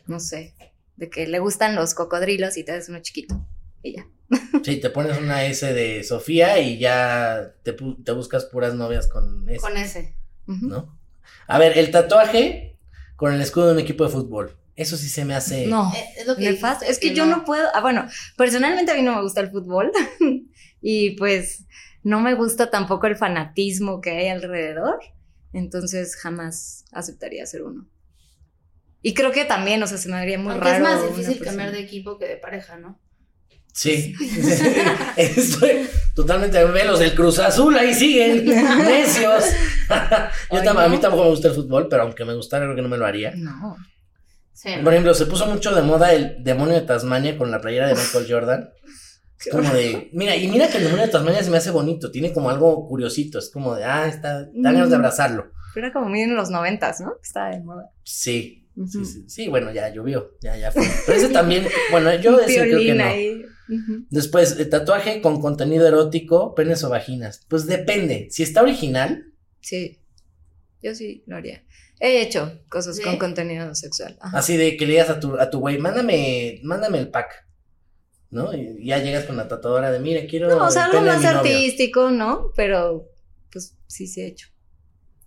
no 0.06 0.20
sé, 0.20 0.54
de 0.96 1.10
que 1.10 1.26
le 1.26 1.40
gustan 1.40 1.74
los 1.74 1.94
cocodrilos 1.94 2.56
y 2.56 2.64
te 2.64 2.72
haces 2.72 2.90
uno 2.90 3.00
chiquito. 3.00 3.44
Y 3.82 3.96
ya. 3.96 4.06
Sí, 4.62 4.76
te 4.80 4.90
pones 4.90 5.18
una 5.18 5.44
S 5.46 5.72
de 5.72 6.04
Sofía 6.04 6.58
y 6.60 6.78
ya 6.78 7.54
te, 7.64 7.72
te 8.04 8.12
buscas 8.12 8.44
puras 8.44 8.74
novias 8.74 9.08
con 9.08 9.48
S, 9.48 9.60
Con 9.60 9.76
ese. 9.76 10.14
Ujú. 10.46 10.66
¿no? 10.68 10.98
A 11.48 11.58
ver, 11.58 11.76
el 11.78 11.90
tatuaje 11.90 12.78
con 13.20 13.34
el 13.34 13.40
escudo 13.42 13.66
de 13.66 13.72
un 13.74 13.78
equipo 13.80 14.02
de 14.04 14.10
fútbol. 14.10 14.56
Eso 14.76 14.96
sí 14.96 15.06
se 15.10 15.26
me 15.26 15.34
hace. 15.34 15.66
No. 15.66 15.92
Es 16.16 16.26
lo 16.26 16.36
que 16.36 16.52
Nefasto. 16.52 16.86
Es 16.86 16.98
que 16.98 17.14
yo 17.14 17.26
no 17.26 17.44
puedo. 17.44 17.68
Ah, 17.74 17.82
bueno, 17.82 18.08
personalmente 18.38 18.92
a 18.92 18.94
mí 18.94 19.02
no 19.02 19.14
me 19.14 19.20
gusta 19.20 19.42
el 19.42 19.50
fútbol. 19.50 19.92
y 20.80 21.10
pues 21.16 21.66
no 22.02 22.20
me 22.22 22.32
gusta 22.32 22.70
tampoco 22.70 23.06
el 23.08 23.16
fanatismo 23.16 24.00
que 24.00 24.12
hay 24.12 24.28
alrededor. 24.28 25.00
Entonces 25.52 26.16
jamás 26.16 26.86
aceptaría 26.92 27.44
ser 27.44 27.64
uno. 27.64 27.86
Y 29.02 29.12
creo 29.12 29.32
que 29.32 29.44
también, 29.44 29.82
o 29.82 29.86
sea, 29.86 29.98
se 29.98 30.08
me 30.08 30.16
haría 30.16 30.38
muy 30.38 30.52
Aunque 30.52 30.70
raro. 30.70 30.88
es 30.88 30.90
más 30.90 31.14
difícil 31.14 31.44
cambiar 31.44 31.72
de 31.72 31.80
equipo 31.80 32.16
que 32.16 32.26
de 32.26 32.38
pareja, 32.38 32.78
¿no? 32.78 32.98
Sí. 33.74 34.14
Estoy 35.18 35.90
totalmente. 36.20 36.62
Ve 36.64 36.84
los 36.84 36.98
del 36.98 37.14
Cruz 37.14 37.38
Azul, 37.38 37.76
ahí 37.76 37.94
siguen. 37.94 38.44
Necios. 38.78 39.44
Yo 40.50 40.78
A 40.80 40.88
mí 40.88 40.98
tampoco 40.98 41.24
me 41.24 41.30
gusta 41.30 41.48
el 41.48 41.54
fútbol, 41.54 41.88
pero 41.88 42.02
aunque 42.02 42.24
me 42.24 42.34
gustara, 42.34 42.64
creo 42.64 42.76
que 42.76 42.82
no 42.82 42.88
me 42.88 42.96
lo 42.98 43.06
haría. 43.06 43.32
No. 43.36 43.76
Por 44.84 44.92
ejemplo, 44.92 45.14
se 45.14 45.26
puso 45.26 45.46
mucho 45.46 45.74
de 45.74 45.80
moda 45.82 46.12
el 46.12 46.44
demonio 46.44 46.74
de 46.74 46.82
Tasmania 46.82 47.38
con 47.38 47.50
la 47.50 47.60
playera 47.60 47.88
de 47.88 47.94
Michael 47.94 48.26
Jordan. 48.28 48.70
Es 49.38 49.50
como 49.50 49.70
de, 49.72 50.10
mira, 50.12 50.36
y 50.36 50.48
mira 50.48 50.68
que 50.68 50.76
el 50.76 50.84
demonio 50.84 51.06
de 51.06 51.12
Tasmania 51.12 51.42
se 51.42 51.50
me 51.50 51.56
hace 51.56 51.70
bonito, 51.70 52.10
tiene 52.10 52.30
como 52.30 52.50
algo 52.50 52.86
curiosito, 52.86 53.38
es 53.38 53.50
como 53.50 53.74
de, 53.74 53.84
ah, 53.84 54.06
está, 54.06 54.40
da 54.52 54.70
ganas 54.72 54.90
de 54.90 54.96
Mm. 54.96 55.00
abrazarlo. 55.00 55.50
Pero 55.72 55.86
era 55.86 55.92
como 55.94 56.10
muy 56.10 56.20
en 56.20 56.36
los 56.36 56.50
noventas, 56.50 57.00
¿no? 57.00 57.14
Estaba 57.22 57.48
de 57.50 57.60
moda. 57.60 57.86
Sí, 58.04 58.59
sí, 58.74 58.98
Ujú. 58.98 59.04
sí, 59.04 59.24
sí, 59.28 59.48
bueno, 59.48 59.72
ya 59.72 59.88
llovió, 59.92 60.36
ya, 60.40 60.56
ya 60.56 60.70
fue. 60.72 60.82
Pero 61.06 61.18
ese 61.18 61.28
también, 61.28 61.66
bueno, 61.90 62.14
yo 62.14 62.38
ese 62.40 62.60
creo 62.62 62.78
que 62.78 62.94
no. 62.94 63.04
ahí. 63.04 63.44
Después, 64.10 64.58
el 64.58 64.68
tatuaje 64.68 65.20
con 65.20 65.40
contenido 65.40 65.86
erótico, 65.86 66.54
penes 66.56 66.82
o 66.82 66.88
vaginas. 66.90 67.44
Pues 67.48 67.66
depende, 67.66 68.26
si 68.30 68.42
está 68.42 68.62
original, 68.62 69.26
Sí. 69.60 69.98
Yo 70.82 70.94
sí 70.94 71.22
lo 71.26 71.36
haría. 71.36 71.62
He 72.00 72.22
hecho 72.22 72.60
cosas 72.70 72.96
¿Sí? 72.96 73.02
con 73.02 73.18
contenido 73.18 73.74
sexual. 73.74 74.16
Ajá. 74.20 74.38
así 74.38 74.56
de 74.56 74.78
que 74.78 74.86
le 74.86 74.92
digas 74.92 75.10
a 75.10 75.20
tu, 75.20 75.38
a 75.38 75.50
tu 75.50 75.58
güey, 75.60 75.76
mándame, 75.78 76.58
mándame 76.62 76.98
el 76.98 77.10
pack, 77.10 77.46
¿no? 78.30 78.54
Y 78.54 78.86
ya 78.86 78.98
llegas 78.98 79.26
con 79.26 79.36
la 79.36 79.46
tatuadora 79.48 79.92
de, 79.92 80.00
mire, 80.00 80.26
quiero 80.26 80.48
No, 80.48 80.66
o 80.66 80.70
sea, 80.70 80.86
algo 80.86 81.02
más 81.02 81.18
mi 81.18 81.24
novio". 81.24 81.38
artístico, 81.40 82.10
¿no? 82.10 82.52
Pero, 82.56 83.10
pues 83.52 83.76
sí, 83.86 84.06
sí 84.06 84.22
he 84.22 84.28
hecho. 84.28 84.48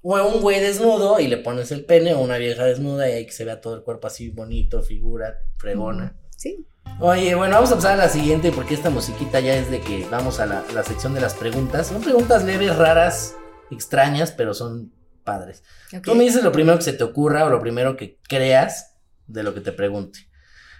O 0.05 0.21
un 0.27 0.41
güey 0.41 0.59
desnudo 0.59 1.19
y 1.21 1.27
le 1.27 1.37
pones 1.37 1.71
el 1.71 1.85
pene 1.85 2.13
o 2.13 2.19
una 2.19 2.37
vieja 2.37 2.65
desnuda 2.65 3.09
y 3.09 3.13
ahí 3.13 3.25
que 3.25 3.31
se 3.31 3.45
vea 3.45 3.61
todo 3.61 3.75
el 3.75 3.83
cuerpo 3.83 4.07
así 4.07 4.29
bonito, 4.29 4.83
figura, 4.83 5.39
fregona. 5.55 6.17
Sí. 6.35 6.67
Oye, 6.99 7.33
bueno, 7.35 7.55
vamos 7.55 7.71
a 7.71 7.75
pasar 7.75 7.93
a 7.93 7.95
la 7.95 8.09
siguiente 8.09 8.51
porque 8.51 8.73
esta 8.73 8.89
musiquita 8.89 9.39
ya 9.39 9.55
es 9.55 9.71
de 9.71 9.79
que 9.79 10.05
vamos 10.11 10.41
a 10.41 10.45
la, 10.45 10.65
la 10.73 10.83
sección 10.83 11.13
de 11.13 11.21
las 11.21 11.35
preguntas. 11.35 11.87
Son 11.87 12.01
preguntas 12.01 12.43
leves, 12.43 12.75
raras, 12.75 13.37
extrañas, 13.71 14.33
pero 14.33 14.53
son 14.53 14.91
padres. 15.23 15.63
Tú 16.03 16.15
me 16.15 16.25
dices 16.25 16.43
lo 16.43 16.51
primero 16.51 16.77
que 16.77 16.83
se 16.83 16.93
te 16.93 17.05
ocurra 17.05 17.45
o 17.45 17.49
lo 17.49 17.61
primero 17.61 17.95
que 17.95 18.19
creas 18.27 18.97
de 19.27 19.43
lo 19.43 19.53
que 19.53 19.61
te 19.61 19.71
pregunte. 19.71 20.19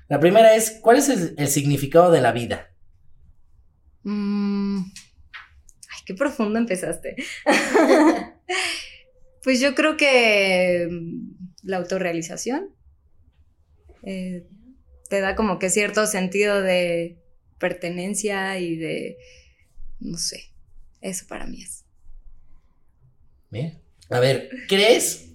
La 0.10 0.20
primera 0.20 0.54
es, 0.54 0.80
¿cuál 0.82 0.98
es 0.98 1.08
el, 1.08 1.34
el 1.38 1.48
significado 1.48 2.12
de 2.12 2.20
la 2.20 2.34
vida? 2.34 2.72
Mm. 4.04 4.80
Ay, 4.80 6.00
qué 6.06 6.14
profundo 6.14 6.60
empezaste. 6.60 7.16
pues 9.44 9.60
yo 9.60 9.76
creo 9.76 9.98
que 9.98 10.88
mm, 10.90 11.68
la 11.68 11.78
autorrealización 11.78 12.70
eh, 14.04 14.48
te 15.10 15.22
da 15.22 15.36
como 15.36 15.60
que 15.60 15.70
cierto 15.70 16.08
sentido 16.08 16.62
de 16.62 17.20
pertenencia 17.60 18.58
y 18.60 18.76
de, 18.76 19.18
no 20.00 20.18
sé, 20.18 20.52
eso 21.02 21.26
para 21.28 21.46
mí 21.46 21.62
es. 21.62 21.86
Bien. 23.50 23.82
A 24.10 24.20
ver, 24.20 24.50
¿crees? 24.68 25.30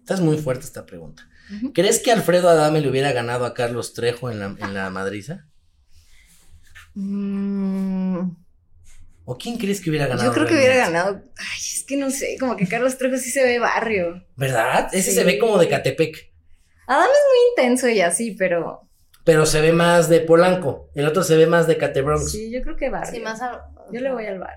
Esta 0.00 0.14
es 0.14 0.20
muy 0.20 0.36
fuerte 0.36 0.64
esta 0.64 0.86
pregunta. 0.86 1.28
¿Crees 1.74 2.00
que 2.00 2.10
Alfredo 2.10 2.48
Adame 2.48 2.80
le 2.80 2.88
hubiera 2.88 3.12
ganado 3.12 3.44
a 3.44 3.54
Carlos 3.54 3.92
Trejo 3.92 4.30
en 4.30 4.38
la, 4.38 4.56
en 4.58 4.74
la 4.74 4.88
madriza? 4.90 5.46
Mm, 6.94 8.30
¿O 9.26 9.38
quién 9.38 9.56
crees 9.56 9.80
que 9.80 9.88
hubiera 9.90 10.06
ganado? 10.06 10.28
yo 10.28 10.34
creo 10.34 10.46
que 10.46 10.54
hubiera 10.54 10.76
ganado. 10.76 11.22
Ay, 11.38 11.58
es 11.58 11.84
que 11.86 11.96
no 11.96 12.10
sé, 12.10 12.36
como 12.38 12.56
que 12.56 12.68
Carlos 12.68 12.98
Trejo 12.98 13.16
sí 13.16 13.30
se 13.30 13.42
ve 13.42 13.58
barrio. 13.58 14.22
¿Verdad? 14.36 14.88
Ese 14.92 15.10
Sí. 15.10 15.16
se 15.16 15.24
ve 15.24 15.38
como 15.38 15.58
de 15.58 15.68
Catepec, 15.68 16.32
Adam 16.86 17.04
es 17.04 17.08
muy 17.08 17.64
intenso 17.64 17.88
y 17.88 18.00
así, 18.02 18.32
pero 18.32 18.82
pero 19.24 19.46
se 19.46 19.62
ve 19.62 19.72
más 19.72 20.10
de 20.10 20.20
Polanco. 20.20 20.90
El 20.94 21.06
otro 21.06 21.22
se 21.22 21.36
ve 21.38 21.46
más 21.46 21.66
de 21.66 21.78
Catebronx. 21.78 22.30
sí, 22.30 22.50
yo 22.52 22.60
creo 22.60 22.76
que 22.76 22.90
barrio. 22.90 23.10
Sí, 23.14 23.20
más 23.20 23.40
a- 23.40 23.70
Yo 23.90 24.00
le 24.02 24.12
voy 24.12 24.26
al 24.26 24.38
bar. 24.38 24.56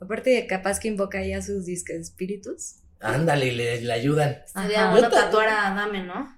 Aparte 0.00 0.30
de 0.30 0.46
capaz 0.46 0.80
que 0.80 0.88
invoca 0.88 1.22
ya 1.22 1.42
sus 1.42 1.66
discos 1.66 1.96
espíritus. 1.96 2.76
Ándale, 3.00 3.52
le, 3.52 3.80
le 3.82 3.92
ayudan. 3.92 4.38
Sería 4.46 4.84
Ajá. 4.84 4.90
bueno 4.92 5.10
tatuar 5.10 5.48
a 5.48 5.74
Dame, 5.74 6.02
¿no? 6.04 6.34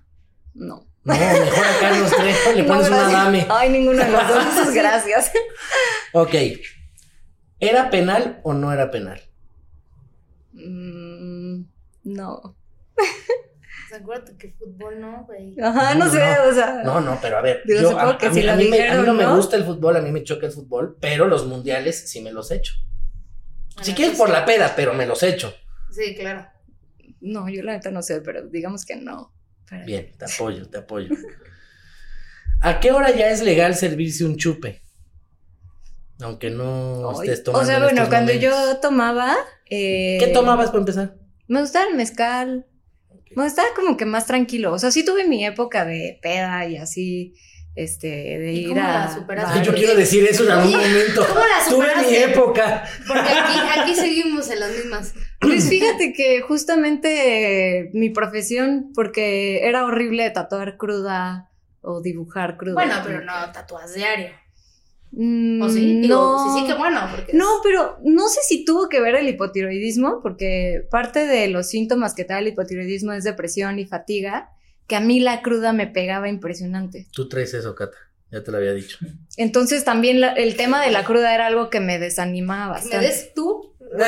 No. 0.54 0.86
No, 1.04 1.14
mejor 1.14 1.64
a 1.64 1.80
Carlos 1.80 2.10
Trejo 2.10 2.52
le 2.52 2.62
No, 2.64 2.68
pones 2.68 2.88
una 2.88 2.96
gracias. 2.98 3.24
dame. 3.24 3.46
Ay, 3.48 3.70
ninguno 3.70 4.04
de 4.04 4.10
los 4.10 4.28
dos. 4.28 4.44
Muchas 4.46 4.74
gracias. 4.74 5.32
Ok. 6.12 6.34
¿Era 7.60 7.90
penal 7.90 8.40
o 8.42 8.54
no 8.54 8.72
era 8.72 8.90
penal? 8.90 9.20
Mm, 10.52 11.62
no. 12.04 12.56
Pues 12.94 14.00
acuérdate 14.00 14.36
que 14.36 14.52
fútbol 14.52 15.00
no, 15.00 15.24
güey. 15.26 15.58
Ajá, 15.60 15.94
no, 15.94 16.06
No, 16.06 16.10
sé, 16.12 16.18
no. 16.18 16.48
o 16.50 16.52
sea. 16.52 16.82
No, 16.84 17.00
no, 17.00 17.18
pero 17.20 17.38
a 17.38 17.42
ver. 17.42 17.62
Digo, 17.66 17.80
yo- 17.82 17.98
a, 17.98 18.16
que 18.18 18.26
a 18.26 18.32
si 18.32 18.40
mí, 18.40 18.48
a 18.48 18.56
mí 18.56 18.64
me, 18.64 18.76
a 18.76 18.78
mí 18.78 18.82
dijeron, 18.84 19.06
no 19.06 19.14
me 19.14 19.26
gusta 19.36 19.56
el 19.56 19.64
fútbol, 19.64 19.96
a 19.96 20.00
mí 20.00 20.10
me 20.12 20.22
choca 20.24 20.46
el 20.46 20.52
fútbol, 20.52 20.96
pero 21.00 21.26
los 21.26 21.46
mundiales 21.46 22.08
sí 22.08 22.20
me 22.20 22.32
los 22.32 22.50
echo. 22.50 22.74
Si 23.82 23.94
quieres 23.94 24.16
por 24.18 24.28
la 24.30 24.44
peda, 24.44 24.74
pero 24.76 24.92
me 24.94 25.06
los 25.06 25.22
echo. 25.22 25.54
Sí, 25.90 26.14
claro. 26.14 26.46
No, 27.20 27.48
yo 27.48 27.62
la 27.62 27.72
neta 27.72 27.90
no 27.90 28.02
sé, 28.02 28.20
pero 28.20 28.46
digamos 28.48 28.84
que 28.84 28.96
no. 28.96 29.32
Para- 29.68 29.84
Bien, 29.84 30.12
te 30.18 30.24
apoyo, 30.24 30.68
te 30.68 30.78
apoyo. 30.78 31.08
¿A 32.60 32.78
qué 32.80 32.92
hora 32.92 33.10
ya 33.10 33.28
es 33.30 33.42
legal 33.42 33.74
servirse 33.74 34.24
un 34.24 34.36
chupe? 34.36 34.82
Aunque 36.22 36.50
no 36.50 37.10
Ay, 37.10 37.28
estés 37.28 37.44
tomando. 37.44 37.62
o 37.62 37.66
sea, 37.66 37.76
en 37.76 37.82
bueno, 37.82 38.02
estos 38.02 38.08
cuando 38.08 38.32
momentos. 38.34 38.68
yo 38.72 38.76
tomaba. 38.80 39.36
eh, 39.70 40.16
¿Qué 40.20 40.26
tomabas 40.28 40.66
para 40.68 40.78
empezar? 40.80 41.14
Me 41.48 41.60
gustaba 41.60 41.86
el 41.88 41.96
mezcal. 41.96 42.66
Me 43.34 43.44
gustaba 43.44 43.68
como 43.76 43.96
que 43.96 44.04
más 44.04 44.26
tranquilo. 44.26 44.72
O 44.72 44.78
sea, 44.78 44.90
sí 44.90 45.04
tuve 45.04 45.26
mi 45.26 45.44
época 45.44 45.84
de 45.84 46.18
peda 46.20 46.66
y 46.66 46.76
así, 46.76 47.34
este, 47.76 48.08
de 48.08 48.52
¿Y 48.52 48.58
ir 48.62 48.68
cómo 48.70 48.80
a. 48.80 48.84
la 49.06 49.14
superaste? 49.14 49.62
Yo 49.64 49.72
quiero 49.74 49.94
decir 49.94 50.26
eso 50.28 50.44
en 50.44 50.50
algún 50.50 50.72
momento. 50.72 51.24
¿cómo 51.28 51.40
la 51.40 51.68
Tuve 51.68 51.86
mi 51.86 52.02
superaste? 52.02 52.24
época. 52.24 52.84
Porque 53.06 53.28
aquí, 53.28 53.58
aquí 53.80 53.94
seguimos 53.94 54.50
en 54.50 54.60
las 54.60 54.70
mismas. 54.72 55.14
Pues 55.40 55.68
fíjate 55.68 56.12
que 56.12 56.40
justamente 56.42 57.78
eh, 57.78 57.90
mi 57.94 58.10
profesión, 58.10 58.90
porque 58.94 59.66
era 59.66 59.84
horrible 59.86 60.28
tatuar 60.30 60.76
cruda 60.76 61.50
o 61.82 62.02
dibujar 62.02 62.56
cruda. 62.56 62.74
Bueno, 62.74 62.94
pero 63.04 63.24
no 63.24 63.32
tatuas 63.52 63.94
diario. 63.94 64.28
Mm, 65.12 65.62
¿O 65.62 65.68
sí? 65.68 66.00
Digo, 66.02 66.16
no. 66.16 66.44
sí, 66.54 66.60
sí, 66.60 66.66
que 66.66 66.74
bueno. 66.78 67.00
Porque 67.14 67.32
No, 67.32 67.46
pero 67.64 67.98
no 68.04 68.28
sé 68.28 68.40
si 68.42 68.64
tuvo 68.64 68.88
que 68.88 69.00
ver 69.00 69.16
el 69.16 69.28
hipotiroidismo, 69.28 70.20
porque 70.22 70.86
parte 70.90 71.26
de 71.26 71.48
los 71.48 71.68
síntomas 71.68 72.14
que 72.14 72.24
trae 72.24 72.40
el 72.40 72.48
hipotiroidismo 72.48 73.12
es 73.12 73.24
depresión 73.24 73.78
y 73.78 73.86
fatiga, 73.86 74.50
que 74.86 74.96
a 74.96 75.00
mí 75.00 75.20
la 75.20 75.42
cruda 75.42 75.72
me 75.72 75.86
pegaba 75.86 76.28
impresionante. 76.28 77.06
Tú 77.12 77.28
traes 77.28 77.54
eso, 77.54 77.74
Cata. 77.74 77.96
Ya 78.32 78.44
te 78.44 78.52
lo 78.52 78.58
había 78.58 78.72
dicho. 78.72 78.96
Entonces 79.36 79.84
también 79.84 80.20
la- 80.20 80.32
el 80.34 80.54
tema 80.56 80.80
de 80.84 80.92
la 80.92 81.04
cruda 81.04 81.34
era 81.34 81.48
algo 81.48 81.68
que 81.68 81.80
me 81.80 81.98
desanimaba 81.98 82.76
Que 82.76 82.82
me 82.82 82.84
bastante. 82.96 83.06
des 83.08 83.34
tú. 83.34 83.74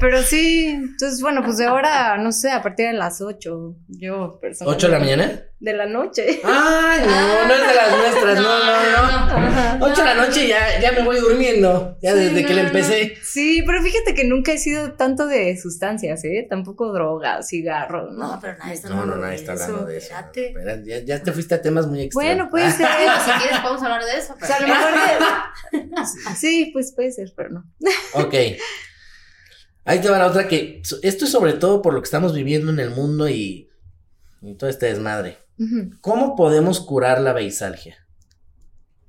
Pero 0.00 0.22
sí, 0.22 0.66
entonces, 0.66 1.20
bueno, 1.22 1.42
pues 1.42 1.56
de 1.58 1.66
ahora, 1.66 2.18
no 2.18 2.32
sé, 2.32 2.50
a 2.50 2.62
partir 2.62 2.86
de 2.88 2.92
las 2.92 3.20
8, 3.20 3.74
yo 3.88 4.38
personalmente. 4.40 4.86
¿8 4.86 4.90
de 4.90 4.92
la 4.92 4.98
mañana? 5.04 5.42
De 5.60 5.72
la 5.72 5.86
noche. 5.86 6.40
Ay, 6.44 7.00
no, 7.04 7.48
no 7.48 7.54
es 7.54 7.60
de 7.68 7.74
las 7.74 7.96
nuestras, 7.98 8.34
no, 8.36 8.42
no, 8.42 8.90
no. 8.92 9.48
Ajá. 9.48 9.78
8 9.80 9.94
de 10.00 10.04
la 10.06 10.14
noche 10.14 10.44
y 10.44 10.48
ya, 10.48 10.80
ya 10.80 10.92
me 10.92 11.02
voy 11.02 11.18
durmiendo, 11.18 11.98
ya 12.00 12.12
Sí, 12.12 12.18
desde 12.20 12.46
que 12.46 12.54
le 12.54 12.62
no, 12.62 12.68
empecé. 12.68 13.14
no. 13.18 13.24
Sí, 13.24 13.62
pero 13.66 13.82
fíjate 13.82 14.14
que 14.14 14.22
nunca 14.24 14.52
he 14.52 14.58
sido 14.58 14.92
tanto 14.92 15.26
de 15.26 15.56
sustancias, 15.60 16.22
¿eh? 16.24 16.46
Tampoco 16.48 16.92
drogas, 16.92 17.48
cigarros, 17.48 18.12
¿no? 18.12 18.34
No, 18.34 18.38
pero 18.40 18.56
nadie 18.58 18.74
está 18.74 18.88
No, 18.88 18.94
no, 18.94 19.00
hablando 19.02 19.22
nadie 19.26 19.34
de 19.36 19.40
está 19.40 19.52
hablando 19.54 19.84
de 19.86 19.96
eso. 19.98 20.14
Ya, 20.86 20.98
ya 21.04 21.22
te 21.24 21.32
fuiste 21.32 21.56
a 21.56 21.60
temas 21.60 21.88
muy 21.88 22.02
extraños. 22.02 22.36
Bueno, 22.36 22.50
puede 22.50 22.70
ser. 22.70 22.86
Si 23.24 23.30
quieres 23.42 23.58
podemos 23.58 23.82
hablar 23.82 24.04
de 24.04 24.16
eso. 24.16 24.34
O 24.40 24.46
sea, 24.46 24.56
a 24.56 24.60
lo 24.60 24.68
mejor 24.68 24.92
de- 24.92 26.04
Sí, 26.38 26.70
pues 26.72 26.92
puede 26.94 27.10
ser, 27.10 27.32
pero 27.36 27.50
no. 27.50 27.64
Ok. 28.14 28.34
Ahí 29.84 30.00
te 30.00 30.08
va 30.08 30.18
la 30.18 30.26
otra 30.26 30.46
que. 30.46 30.82
Esto 31.02 31.24
es 31.24 31.30
sobre 31.30 31.54
todo 31.54 31.82
por 31.82 31.94
lo 31.94 32.00
que 32.00 32.04
estamos 32.06 32.34
viviendo 32.34 32.70
en 32.70 32.78
el 32.78 32.90
mundo 32.90 33.28
y, 33.28 33.67
y 34.42 34.54
todo 34.56 34.70
este 34.70 34.86
desmadre. 34.86 35.38
¿Cómo 36.00 36.36
podemos 36.36 36.80
curar 36.80 37.20
la 37.20 37.32
beisalgia? 37.32 37.96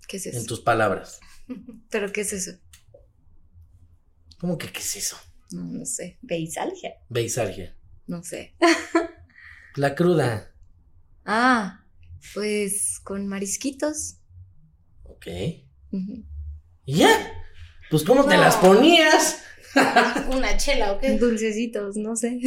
¿Qué 0.08 0.18
es 0.18 0.26
En 0.26 0.36
eso? 0.38 0.46
tus 0.48 0.62
palabras. 0.62 1.20
¿Pero 1.89 2.12
qué 2.12 2.22
es 2.22 2.34
eso? 2.34 2.52
¿Cómo 4.39 4.58
que 4.58 4.72
qué 4.72 4.80
es 4.80 4.96
eso? 4.96 5.18
No, 5.52 5.63
no 5.63 5.86
sé. 5.86 6.18
¿Beisalgia? 6.22 6.94
Beisalgia. 7.10 7.76
No 8.08 8.24
sé. 8.24 8.56
La 9.76 9.94
cruda. 9.96 10.52
Ah, 11.26 11.86
pues 12.34 13.00
con 13.04 13.28
marisquitos. 13.28 14.18
Ok. 15.04 15.28
¿Y 16.86 16.96
ya? 16.96 17.10
Pues 17.92 18.04
¿cómo 18.04 18.26
te 18.26 18.38
las 18.38 18.56
ponías? 18.58 19.44
Una 20.32 20.58
chela 20.58 20.94
o 20.94 21.00
qué. 21.00 21.18
Dulcecitos, 21.18 21.98
no 21.98 22.15
sé. 22.15 22.39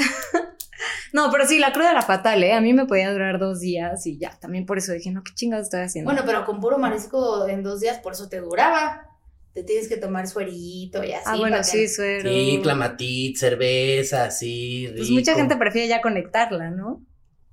No, 1.13 1.31
pero 1.31 1.47
sí, 1.47 1.59
la 1.59 1.73
cruda 1.73 1.91
era 1.93 2.03
fatal, 2.03 2.43
¿eh? 2.43 2.53
A 2.55 2.61
mí 2.61 2.73
me 2.73 2.87
podía 2.87 3.13
durar 3.13 3.39
dos 3.39 3.61
días 3.61 4.07
y 4.07 4.19
ya. 4.19 4.31
También 4.41 4.67
por 4.67 4.79
eso 4.79 4.93
dije, 4.93 5.11
no, 5.11 5.23
¿qué 5.23 5.33
chingados 5.35 5.65
estoy 5.67 5.81
haciendo? 5.81 6.11
Bueno, 6.11 6.23
pero 6.27 6.45
con 6.45 6.61
puro 6.61 6.79
marisco 6.79 7.47
en 7.49 7.63
dos 7.63 7.81
días, 7.81 7.99
por 7.99 8.13
eso 8.15 8.29
te 8.29 8.39
duraba. 8.41 9.09
Te 9.55 9.63
tienes 9.63 9.87
que 9.87 9.99
tomar 9.99 10.27
suerito 10.29 11.05
y 11.05 11.13
así. 11.13 11.25
ah, 11.27 11.37
bueno, 11.37 11.59
que- 11.59 11.65
sí, 11.65 11.87
suero. 11.89 12.31
Sí, 12.31 12.61
clamatit, 12.63 13.37
cerveza, 13.37 14.31
sí, 14.31 14.87
rico. 14.87 14.97
Pues 14.97 15.11
mucha 15.11 15.35
gente 15.35 15.57
prefiere 15.57 15.89
ya 15.89 16.01
conectarla, 16.01 16.71
¿no? 16.71 17.05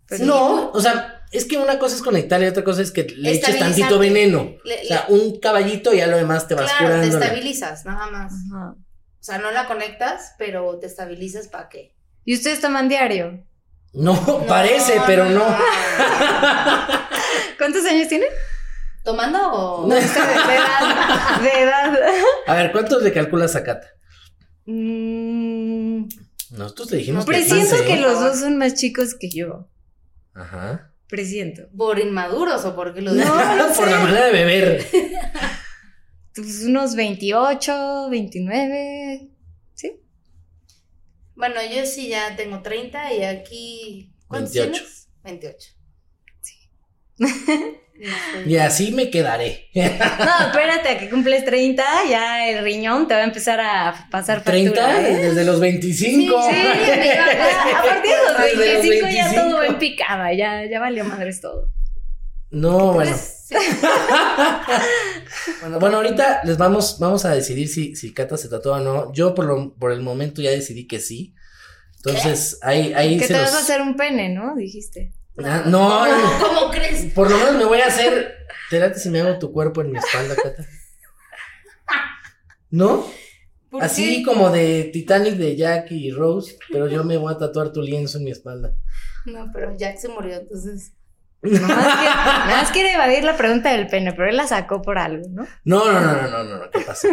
Pero- 0.07 0.25
No, 0.25 0.71
o 0.71 0.79
sea, 0.79 1.23
es 1.33 1.43
que 1.43 1.57
una 1.57 1.77
cosa 1.77 1.95
es 1.97 2.01
conectar 2.01 2.41
y 2.41 2.45
otra 2.45 2.63
cosa 2.63 2.81
es 2.81 2.91
que 2.91 3.03
le 3.03 3.31
eches 3.33 3.59
tantito 3.59 3.99
veneno. 3.99 4.55
Le- 4.63 4.81
O 4.81 4.85
sea, 4.85 5.05
le- 5.09 5.13
un 5.15 5.39
caballito 5.41 5.93
y 5.93 5.97
ya 5.97 6.07
lo 6.07 6.15
demás 6.15 6.47
te 6.47 6.55
vas 6.55 6.71
claro, 6.71 6.85
te 7.01 7.07
curando. 7.09 7.19
estabilizas, 7.19 7.85
nada 7.85 8.07
más. 8.09 8.31
Ajá. 8.49 8.71
O 8.71 9.21
sea, 9.23 9.37
no 9.37 9.51
la 9.51 9.67
conectas, 9.67 10.35
pero 10.37 10.79
te 10.79 10.87
estabilizas 10.87 11.49
para 11.49 11.67
qué. 11.67 11.93
¿Y 12.23 12.33
ustedes 12.33 12.61
toman 12.61 12.87
diario? 12.87 13.43
No, 13.93 14.45
parece, 14.47 15.01
pero 15.05 15.25
no. 15.29 15.43
¿Cuántos 17.57 17.85
años 17.85 18.07
tienen? 18.07 18.29
¿Tomando 19.03 19.39
o...? 19.51 19.87
De 19.89 19.97
edad. 19.97 21.41
De 21.41 21.61
edad. 21.61 21.97
A 22.47 22.53
ver, 22.55 22.71
¿cuántos 22.71 23.01
le 23.01 23.11
calculas 23.11 23.55
a 23.55 23.63
Cata? 23.63 23.87
Mm, 24.65 26.03
Nosotros 26.51 26.91
le 26.91 26.97
dijimos 26.97 27.25
que 27.25 27.31
presiento 27.31 27.75
15, 27.75 27.85
que 27.85 27.93
¿eh? 27.95 28.01
los 28.01 28.19
dos 28.19 28.39
son 28.39 28.57
más 28.57 28.75
chicos 28.75 29.15
que 29.19 29.29
yo. 29.29 29.67
Ajá. 30.35 30.91
Presiento. 31.07 31.63
¿Por 31.75 31.97
inmaduros 31.99 32.63
o 32.65 32.75
porque 32.75 33.01
lo 33.01 33.11
No, 33.13 33.55
no 33.55 33.67
Por 33.75 33.85
sé. 33.85 33.89
la 33.91 33.99
manera 33.99 34.25
de 34.27 34.31
beber. 34.31 34.85
Pues 36.35 36.63
unos 36.65 36.95
28, 36.95 38.09
29. 38.11 39.27
¿Sí? 41.39 41.45
Bueno, 41.45 41.55
yo 41.73 41.85
sí 41.85 42.09
ya 42.09 42.35
tengo 42.35 42.61
30 42.61 43.13
y 43.13 43.23
aquí... 43.23 44.13
¿Cuántos 44.27 44.53
28. 44.53 44.71
tienes? 44.71 45.09
28. 45.23 45.69
Sí. 46.41 46.69
Y 48.45 48.55
así 48.55 48.91
me 48.91 49.09
quedaré. 49.09 49.67
No, 49.75 50.45
espérate 50.47 50.89
a 50.89 50.97
que 50.97 51.09
cumples 51.09 51.43
30, 51.43 51.83
ya 52.09 52.47
el 52.47 52.63
riñón 52.63 53.07
te 53.07 53.13
va 53.13 53.21
a 53.21 53.23
empezar 53.25 53.59
a 53.59 54.07
pasar 54.09 54.41
30 54.41 54.73
factura, 54.73 55.09
¿eh? 55.09 55.15
desde 55.17 55.43
los 55.43 55.59
25. 55.59 56.41
Sí, 56.49 56.55
ya, 56.55 57.25
a 57.77 57.83
partir 57.83 58.11
de 58.11 58.23
los 58.25 58.37
Desde 58.41 58.73
los 58.73 58.83
25 58.83 59.09
ya 59.09 59.23
25. 59.25 59.41
todo 59.41 59.57
va 59.57 59.65
en 59.65 59.79
picada, 59.79 60.33
ya, 60.33 60.65
ya 60.65 60.79
valió 60.79 61.03
madres 61.03 61.41
todo. 61.41 61.69
No, 62.51 62.93
bueno. 62.93 63.15
Bueno, 65.61 65.79
bueno, 65.79 65.97
ahorita 65.97 66.41
les 66.43 66.57
vamos, 66.57 66.97
vamos 66.99 67.25
a 67.25 67.33
decidir 67.33 67.67
si, 67.67 67.95
si 67.95 68.13
Cata 68.13 68.37
se 68.37 68.49
tatúa 68.49 68.77
o 68.77 68.83
no. 68.83 69.13
Yo 69.13 69.33
por, 69.33 69.45
lo, 69.45 69.73
por 69.75 69.91
el 69.91 70.01
momento 70.01 70.41
ya 70.41 70.51
decidí 70.51 70.87
que 70.87 70.99
sí. 70.99 71.33
Entonces, 71.97 72.59
ahí, 72.61 72.93
ahí 72.93 73.17
Que 73.17 73.27
se 73.27 73.33
te 73.33 73.41
los... 73.41 73.51
vas 73.51 73.55
a 73.55 73.59
hacer 73.59 73.81
un 73.81 73.95
pene, 73.95 74.29
¿no? 74.29 74.55
Dijiste. 74.55 75.13
Ah, 75.43 75.63
no, 75.65 76.05
no, 76.39 76.47
¿Cómo 76.47 76.71
crees? 76.71 77.13
por 77.13 77.29
lo 77.29 77.37
menos 77.37 77.55
me 77.55 77.65
voy 77.65 77.79
a 77.81 77.87
hacer... 77.87 78.35
¿Te 78.69 78.79
late 78.79 78.99
si 78.99 79.09
me 79.09 79.21
hago 79.21 79.39
tu 79.39 79.51
cuerpo 79.51 79.81
en 79.81 79.91
mi 79.91 79.97
espalda, 79.97 80.35
Cata? 80.35 80.65
¿No? 82.69 83.05
¿Por 83.69 83.83
Así 83.83 84.17
qué? 84.17 84.23
como 84.23 84.49
de 84.49 84.85
Titanic 84.93 85.35
de 85.35 85.55
Jack 85.55 85.91
y 85.91 86.11
Rose, 86.11 86.57
pero 86.71 86.87
yo 86.87 87.03
me 87.03 87.17
voy 87.17 87.33
a 87.33 87.37
tatuar 87.37 87.71
tu 87.71 87.81
lienzo 87.81 88.17
en 88.17 88.23
mi 88.25 88.31
espalda. 88.31 88.75
No, 89.25 89.49
pero 89.53 89.75
Jack 89.77 89.97
se 89.97 90.07
murió, 90.07 90.37
entonces... 90.37 90.93
Nada 91.41 92.45
más, 92.47 92.71
quiere, 92.71 92.93
evadir 92.93 93.23
la 93.23 93.37
pregunta 93.37 93.71
del 93.71 93.87
pene, 93.87 94.13
pero 94.13 94.29
él 94.29 94.37
la 94.37 94.47
sacó 94.47 94.81
por 94.81 94.97
algo, 94.97 95.27
¿no? 95.29 95.47
No, 95.63 95.91
no, 95.91 96.01
no, 96.01 96.13
no, 96.13 96.27
no, 96.29 96.43
no, 96.43 96.57
no, 96.57 96.71
¿qué 96.71 96.81
pasó? 96.81 97.07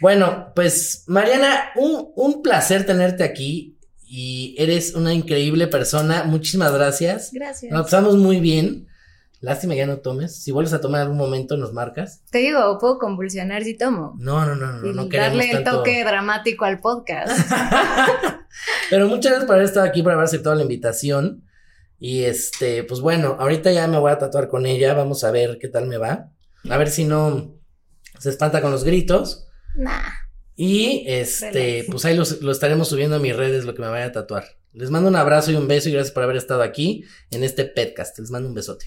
Bueno, 0.00 0.52
pues 0.54 1.04
Mariana, 1.06 1.70
un, 1.76 2.12
un 2.16 2.42
placer 2.42 2.84
tenerte 2.84 3.24
aquí 3.24 3.78
y 4.04 4.54
eres 4.58 4.94
una 4.94 5.14
increíble 5.14 5.68
persona. 5.68 6.24
Muchísimas 6.24 6.72
gracias. 6.72 7.30
Gracias. 7.32 7.72
Nos 7.72 7.84
pasamos 7.84 8.16
muy 8.16 8.40
bien. 8.40 8.88
Lástima 9.40 9.74
ya 9.74 9.86
no 9.86 9.98
tomes. 9.98 10.42
Si 10.42 10.52
vuelves 10.52 10.72
a 10.72 10.80
tomar 10.80 11.00
en 11.00 11.02
algún 11.04 11.18
momento, 11.18 11.56
nos 11.56 11.72
marcas. 11.72 12.22
Te 12.30 12.38
digo, 12.38 12.78
puedo 12.78 12.98
convulsionar 12.98 13.64
si 13.64 13.76
tomo. 13.76 14.14
No, 14.18 14.44
no, 14.44 14.54
no, 14.54 14.72
no, 14.72 14.86
y 14.86 14.94
no 14.94 15.06
darle 15.06 15.50
el 15.50 15.64
tanto. 15.64 15.78
toque 15.78 16.04
dramático 16.04 16.64
al 16.64 16.78
podcast. 16.78 17.50
Pero 18.90 19.08
muchas 19.08 19.32
gracias 19.32 19.46
por 19.46 19.54
haber 19.54 19.64
estado 19.66 19.86
aquí, 19.86 20.02
por 20.02 20.12
haber 20.12 20.24
aceptado 20.24 20.54
la 20.54 20.62
invitación. 20.62 21.42
Y 22.04 22.24
este, 22.24 22.82
pues 22.82 23.00
bueno, 23.00 23.36
ahorita 23.38 23.70
ya 23.70 23.86
me 23.86 23.96
voy 23.96 24.10
a 24.10 24.18
tatuar 24.18 24.48
con 24.48 24.66
ella. 24.66 24.92
Vamos 24.92 25.22
a 25.22 25.30
ver 25.30 25.58
qué 25.60 25.68
tal 25.68 25.86
me 25.86 25.98
va. 25.98 26.32
A 26.68 26.76
ver 26.76 26.90
si 26.90 27.04
no 27.04 27.54
se 28.18 28.28
espanta 28.30 28.60
con 28.60 28.72
los 28.72 28.82
gritos. 28.82 29.46
nah. 29.76 30.02
Y 30.56 31.04
este, 31.06 31.86
pues 31.90 32.04
ahí 32.04 32.16
los- 32.16 32.42
lo 32.42 32.50
estaremos 32.52 32.88
subiendo 32.88 33.16
a 33.16 33.20
mis 33.20 33.34
redes, 33.36 33.64
lo 33.64 33.74
que 33.74 33.82
me 33.82 33.88
vaya 33.88 34.06
a 34.06 34.12
tatuar. 34.12 34.44
Les 34.72 34.90
mando 34.90 35.08
un 35.08 35.16
abrazo 35.16 35.50
y 35.52 35.54
un 35.54 35.68
beso 35.68 35.88
y 35.88 35.92
gracias 35.92 36.12
por 36.12 36.24
haber 36.24 36.36
estado 36.36 36.62
aquí 36.62 37.04
en 37.30 37.44
este 37.44 37.64
podcast. 37.64 38.18
Les 38.18 38.30
mando 38.30 38.48
un 38.48 38.54
besote. 38.54 38.86